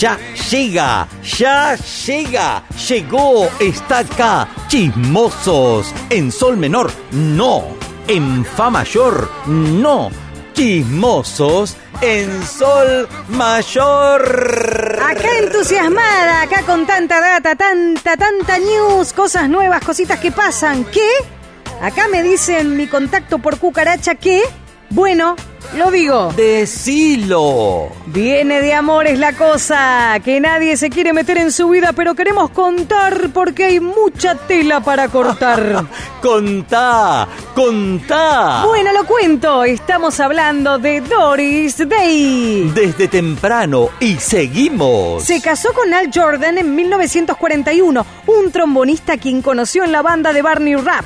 [0.00, 0.18] Ya
[0.50, 4.46] llega, ya llega, llegó, está acá.
[4.68, 5.94] Chismosos.
[6.10, 7.64] En sol menor, no.
[8.06, 10.10] En fa mayor, no.
[10.52, 14.98] Chismosos en sol mayor.
[15.02, 20.84] Acá entusiasmada, acá con tanta data, tanta, tanta news, cosas nuevas, cositas que pasan.
[20.84, 21.08] ¿Qué?
[21.80, 24.42] Acá me dicen mi contacto por cucaracha que,
[24.90, 25.36] bueno,
[25.74, 26.32] lo digo.
[26.36, 27.88] Decilo.
[28.06, 32.50] Viene de amores la cosa, que nadie se quiere meter en su vida, pero queremos
[32.50, 35.86] contar porque hay mucha tela para cortar.
[36.22, 38.64] contá, contá.
[38.66, 42.70] Bueno, lo cuento, estamos hablando de Doris Day.
[42.74, 45.24] Desde temprano y seguimos.
[45.24, 50.42] Se casó con Al Jordan en 1941, un trombonista quien conoció en la banda de
[50.42, 51.04] Barney Rap.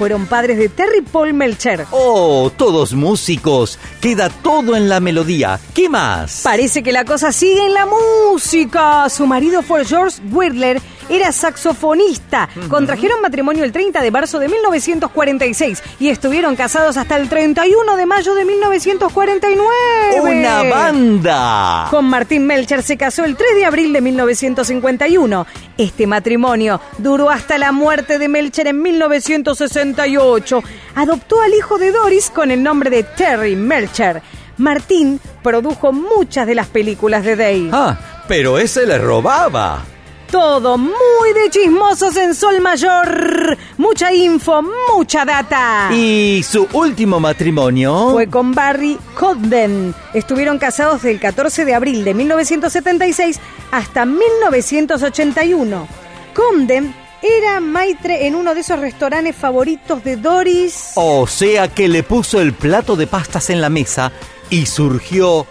[0.00, 1.84] Fueron padres de Terry Paul Melcher.
[1.90, 3.78] Oh, todos músicos.
[4.00, 5.60] Queda todo en la melodía.
[5.74, 6.40] ¿Qué más?
[6.42, 9.10] Parece que la cosa sigue en la música.
[9.10, 12.48] Su marido fue George Whirler, era saxofonista.
[12.68, 18.06] Contrajeron matrimonio el 30 de marzo de 1946 y estuvieron casados hasta el 31 de
[18.06, 20.20] mayo de 1949.
[20.22, 21.88] ¡Una banda!
[21.90, 25.46] Con Martín Melcher se casó el 3 de abril de 1951.
[25.76, 30.62] Este matrimonio duró hasta la muerte de Melcher en 1968.
[30.94, 34.22] Adoptó al hijo de Doris con el nombre de Terry Melcher.
[34.58, 37.70] Martín produjo muchas de las películas de Day.
[37.72, 37.96] Ah,
[38.28, 39.82] pero ese le robaba.
[40.30, 43.58] Todo muy de chismosos en Sol Mayor.
[43.78, 44.62] Mucha info,
[44.94, 45.90] mucha data.
[45.92, 48.10] ¿Y su último matrimonio?
[48.12, 49.92] Fue con Barry Codden.
[50.14, 53.40] Estuvieron casados del 14 de abril de 1976
[53.72, 55.88] hasta 1981.
[56.32, 60.92] Codden era maitre en uno de esos restaurantes favoritos de Doris.
[60.94, 64.12] O sea que le puso el plato de pastas en la mesa
[64.48, 65.44] y surgió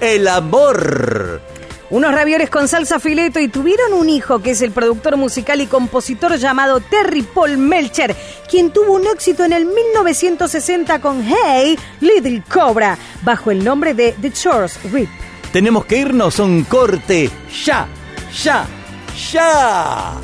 [0.00, 1.40] el amor.
[1.92, 5.66] Unos ravioles con salsa fileto y tuvieron un hijo que es el productor musical y
[5.66, 8.16] compositor llamado Terry Paul Melcher,
[8.48, 14.12] quien tuvo un éxito en el 1960 con Hey Little Cobra, bajo el nombre de
[14.22, 15.10] The Chores Rip.
[15.52, 17.28] Tenemos que irnos a un corte
[17.62, 17.86] ya,
[18.42, 18.64] ya,
[19.30, 20.14] ya.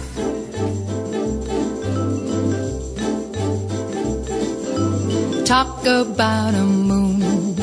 [5.45, 7.55] Talk about a moon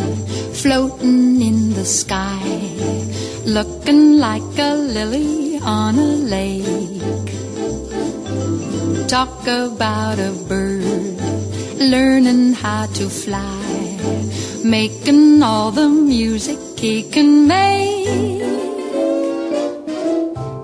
[0.54, 2.75] floating in the sky,
[3.46, 7.30] looking like a lily on a lake.
[9.08, 11.20] Talk about a bird
[11.80, 14.00] learning how to fly,
[14.64, 18.42] making all the music he can make.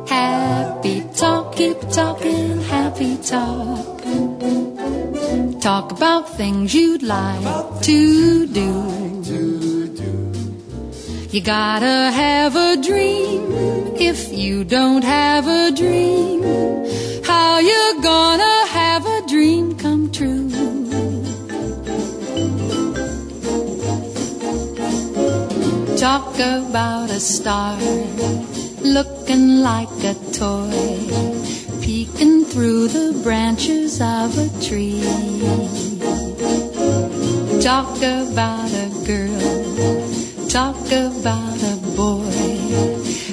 [0.10, 4.02] Happy talk, keep talking, happy talk.
[5.62, 9.71] Talk about things you'd like to do.
[11.32, 13.54] You gotta have a dream.
[13.96, 16.44] If you don't have a dream,
[17.24, 20.50] how you gonna have a dream come true?
[25.96, 27.80] Talk about a star
[28.82, 31.00] looking like a toy
[31.82, 35.00] peeking through the branches of a tree.
[37.62, 38.61] Talk about
[40.52, 42.30] talk about a boy,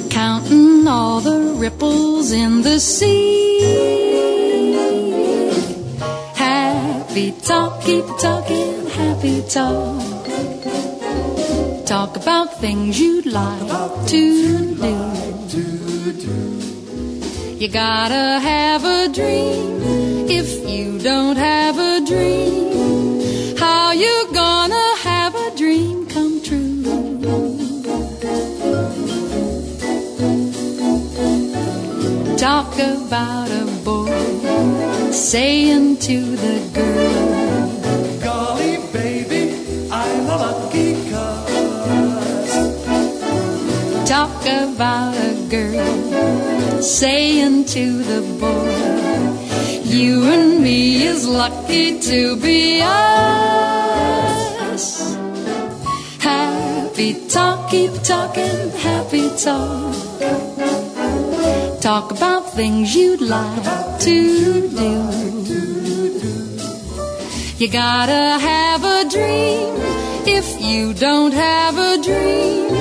[0.09, 3.59] counting all the ripples in the sea.
[6.36, 10.27] Happy talk, keep talking, happy talk.
[11.86, 15.19] Talk about things you'd like to do.
[17.59, 20.31] You gotta have a dream.
[20.31, 24.18] If you don't have a dream, how you
[32.59, 34.10] Talk about a boy
[35.12, 37.68] saying to the girl,
[38.20, 39.55] Golly, baby,
[39.93, 42.51] I'm a lucky cuz.
[44.09, 48.74] Talk about a girl saying to the boy,
[49.85, 53.55] You and me is lucky to be us.
[56.18, 59.94] Happy talk, keep talking, happy talk.
[61.80, 64.94] Talk about things you'd like to do.
[67.60, 69.68] You gotta have a dream.
[70.26, 72.74] If you don't have a dream,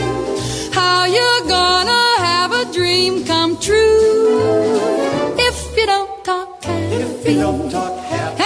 [0.73, 5.35] how you gonna have a dream come true?
[5.47, 7.35] If you don't talk happy,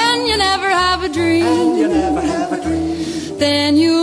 [0.03, 1.87] and you never have a dream,
[3.39, 4.00] then you'll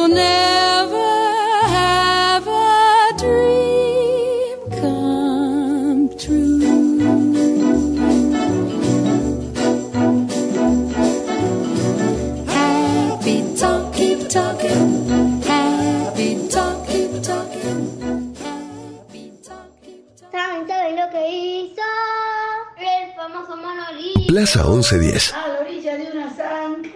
[24.39, 25.35] Plaza 1110.
[25.35, 26.91] A la orilla de una zanja.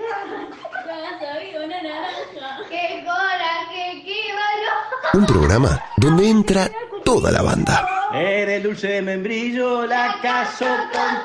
[2.71, 5.15] ¡Qué coraje, qué valor!
[5.15, 6.71] Un programa donde entra
[7.05, 7.85] toda la banda.
[8.15, 11.25] Eres dulce de membrillo, la caso con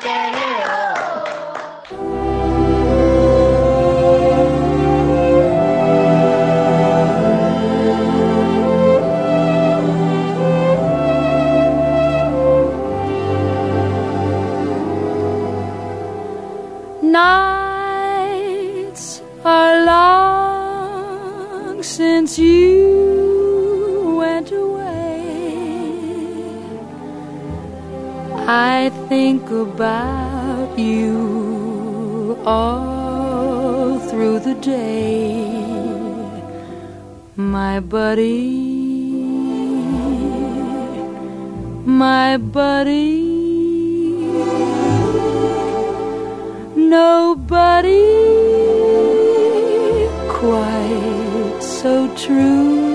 [17.17, 19.05] Nights
[19.43, 25.23] are long since you went away.
[28.73, 35.41] I think about you all through the day,
[37.35, 38.51] my buddy,
[42.05, 43.26] my buddy.
[46.89, 48.07] nobody
[50.29, 52.87] quite so true.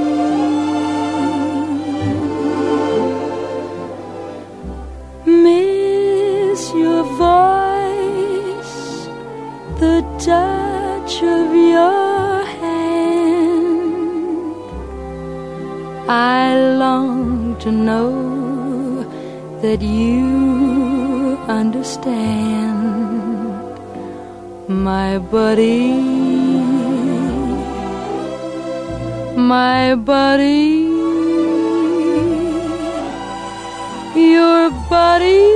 [5.27, 8.77] Miss your voice,
[9.81, 9.98] the
[10.31, 13.93] touch of your hand.
[16.09, 18.12] I long to know
[19.62, 22.81] that you understand
[24.68, 25.93] my buddy,
[29.36, 30.89] my buddy,
[34.14, 35.52] your buddy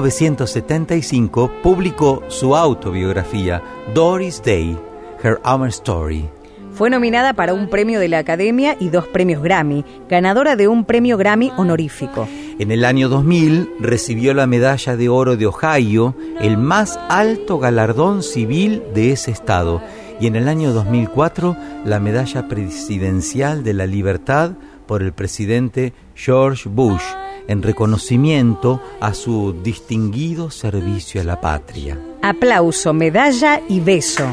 [0.00, 3.62] 1975 publicó su autobiografía
[3.92, 4.78] Doris Day,
[5.22, 6.28] Her Hour Story.
[6.72, 10.84] Fue nominada para un premio de la Academia y dos premios Grammy, ganadora de un
[10.84, 12.28] premio Grammy honorífico.
[12.58, 18.22] En el año 2000 recibió la Medalla de Oro de Ohio, el más alto galardón
[18.22, 19.82] civil de ese estado,
[20.20, 24.52] y en el año 2004 la Medalla Presidencial de la Libertad
[24.86, 27.02] por el presidente George Bush,
[27.48, 31.98] en reconocimiento a su distinguido servicio a la patria.
[32.22, 34.30] Aplauso, medalla y beso.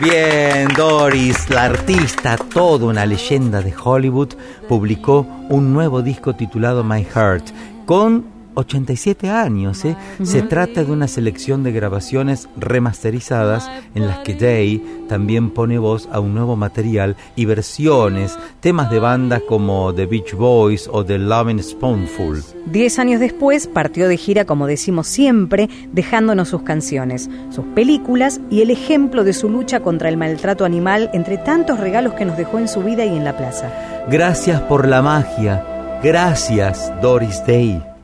[0.00, 4.34] Bien, Doris, la artista, toda una leyenda de Hollywood,
[4.68, 7.46] publicó un nuevo disco titulado My Heart
[7.86, 9.84] con 87 años.
[9.84, 9.96] ¿eh?
[10.22, 16.08] Se trata de una selección de grabaciones remasterizadas en las que Day también pone voz
[16.10, 21.18] a un nuevo material y versiones, temas de bandas como The Beach Boys o The
[21.18, 22.42] Loving Spoonful.
[22.66, 28.62] Diez años después partió de gira, como decimos siempre, dejándonos sus canciones, sus películas y
[28.62, 32.58] el ejemplo de su lucha contra el maltrato animal entre tantos regalos que nos dejó
[32.58, 33.70] en su vida y en la plaza.
[34.10, 35.64] Gracias por la magia.
[36.02, 37.95] Gracias, Doris Day.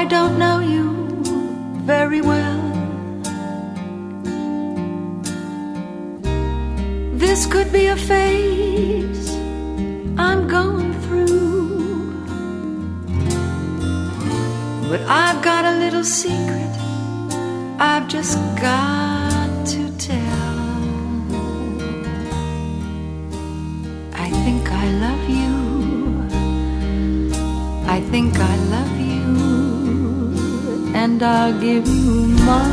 [0.00, 0.86] I don't know you
[1.84, 2.62] very well.
[7.24, 9.28] This could be a phase
[10.16, 12.24] I'm going through.
[14.88, 16.72] But I've got a little secret
[17.78, 20.70] I've just got to tell.
[24.14, 25.60] I think I love you.
[27.96, 28.99] I think I love you,
[31.02, 32.68] and I'll give you my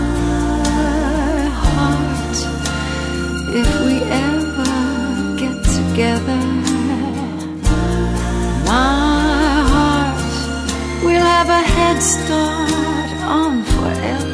[1.64, 2.38] heart
[3.62, 3.96] if we
[4.28, 4.74] ever
[5.42, 6.42] get together.
[8.72, 10.32] My heart
[11.06, 14.28] will have a head start on forever.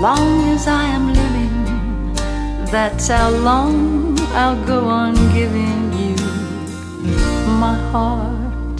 [0.00, 1.17] long as I am
[2.70, 6.16] that's how long I'll go on giving you
[7.64, 8.78] my heart.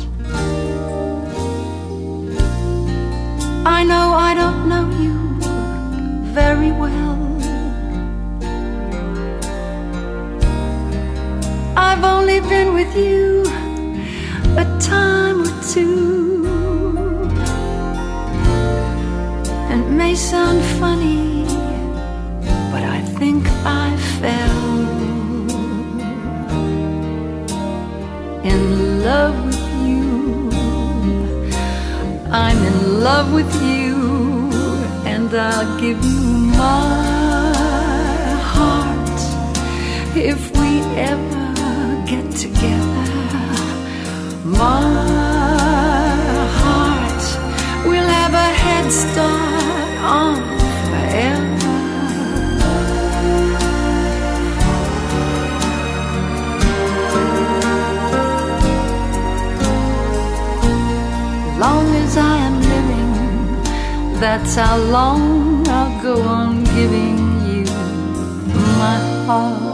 [3.65, 5.15] I know I don't know you
[6.35, 7.16] very well.
[11.77, 13.43] I've only been with you
[14.56, 16.44] a time or two.
[19.70, 21.27] And it may sound funny,
[32.98, 34.50] love with you,
[35.06, 36.20] and I'll give you
[36.58, 37.52] my
[38.54, 39.20] heart
[40.16, 43.06] if we ever get together.
[44.44, 44.82] My
[46.60, 47.24] heart
[47.86, 50.36] will have a head start on
[50.90, 51.57] forever.
[64.20, 67.64] That's how long I'll go on giving you
[68.78, 69.67] my heart.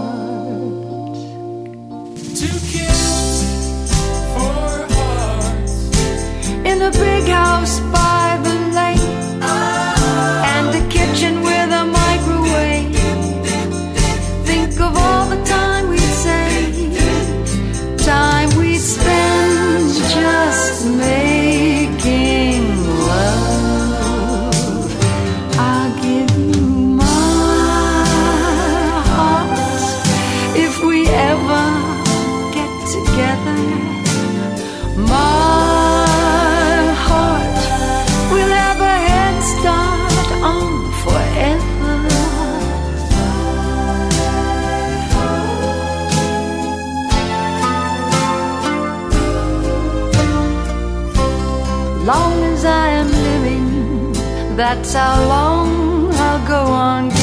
[54.75, 57.14] That's how long I'll go on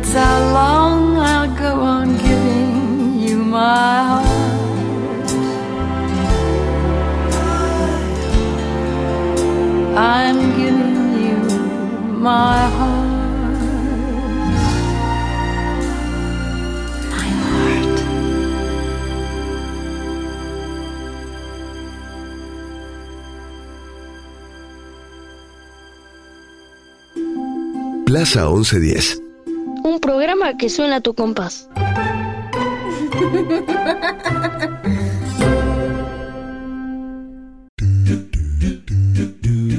[0.00, 5.30] that's how long I'll go on giving you my heart.
[9.96, 11.36] I'm giving you
[12.18, 13.10] my heart.
[28.06, 29.19] Plaza 1110.
[30.60, 31.70] Que suena a tu compás.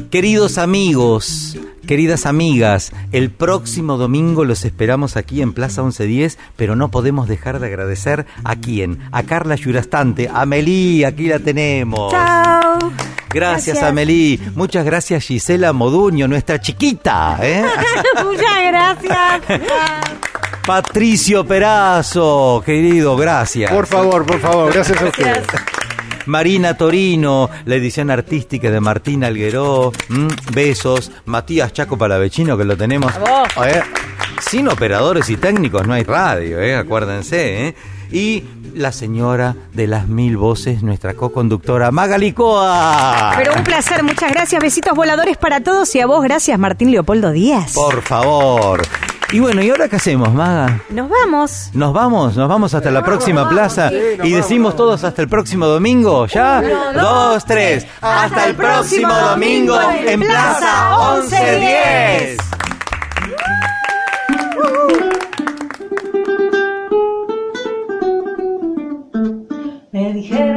[0.09, 1.55] Queridos amigos,
[1.85, 7.59] queridas amigas, el próximo domingo los esperamos aquí en Plaza 1110, pero no podemos dejar
[7.59, 12.11] de agradecer a quién, a Carla Yurastante, a Melí, aquí la tenemos.
[12.11, 12.79] Chao.
[13.29, 13.83] Gracias, Gracias.
[13.83, 14.41] Amelí.
[14.55, 17.37] Muchas gracias, Gisela Moduño, nuestra chiquita.
[17.39, 17.63] ¿eh?
[18.25, 20.11] Muchas gracias.
[20.65, 23.71] Patricio Perazo, querido, gracias.
[23.71, 25.43] Por favor, por favor, gracias a ustedes.
[26.27, 29.91] Marina Torino, la edición artística de Martín Algueró.
[30.53, 31.11] Besos.
[31.25, 33.11] Matías Chaco Palavecino, que lo tenemos.
[33.65, 33.81] Eh,
[34.39, 37.67] sin operadores y técnicos no hay radio, eh, acuérdense.
[37.67, 37.75] eh.
[38.11, 38.43] Y
[38.75, 43.33] la señora de las mil voces, nuestra co-conductora Magali Coa.
[43.37, 44.61] Pero un placer, muchas gracias.
[44.61, 47.73] Besitos voladores para todos y a vos, gracias Martín Leopoldo Díaz.
[47.73, 48.81] Por favor.
[49.31, 50.81] Y bueno, ¿y ahora qué hacemos, Maga?
[50.89, 51.69] Nos vamos.
[51.73, 56.25] Nos vamos, nos vamos hasta la próxima plaza y decimos todos hasta el próximo domingo,
[56.27, 56.61] ¿ya?
[56.91, 57.87] Uno, Dos, tres.
[58.01, 62.37] Hasta el próximo domingo en Plaza 1110.
[69.91, 70.50] Me dijeron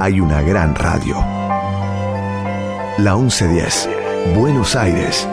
[0.00, 1.16] hay una gran radio.
[2.96, 3.88] La 1110,
[4.34, 5.28] Buenos Aires,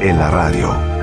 [0.00, 0.99] en la radio.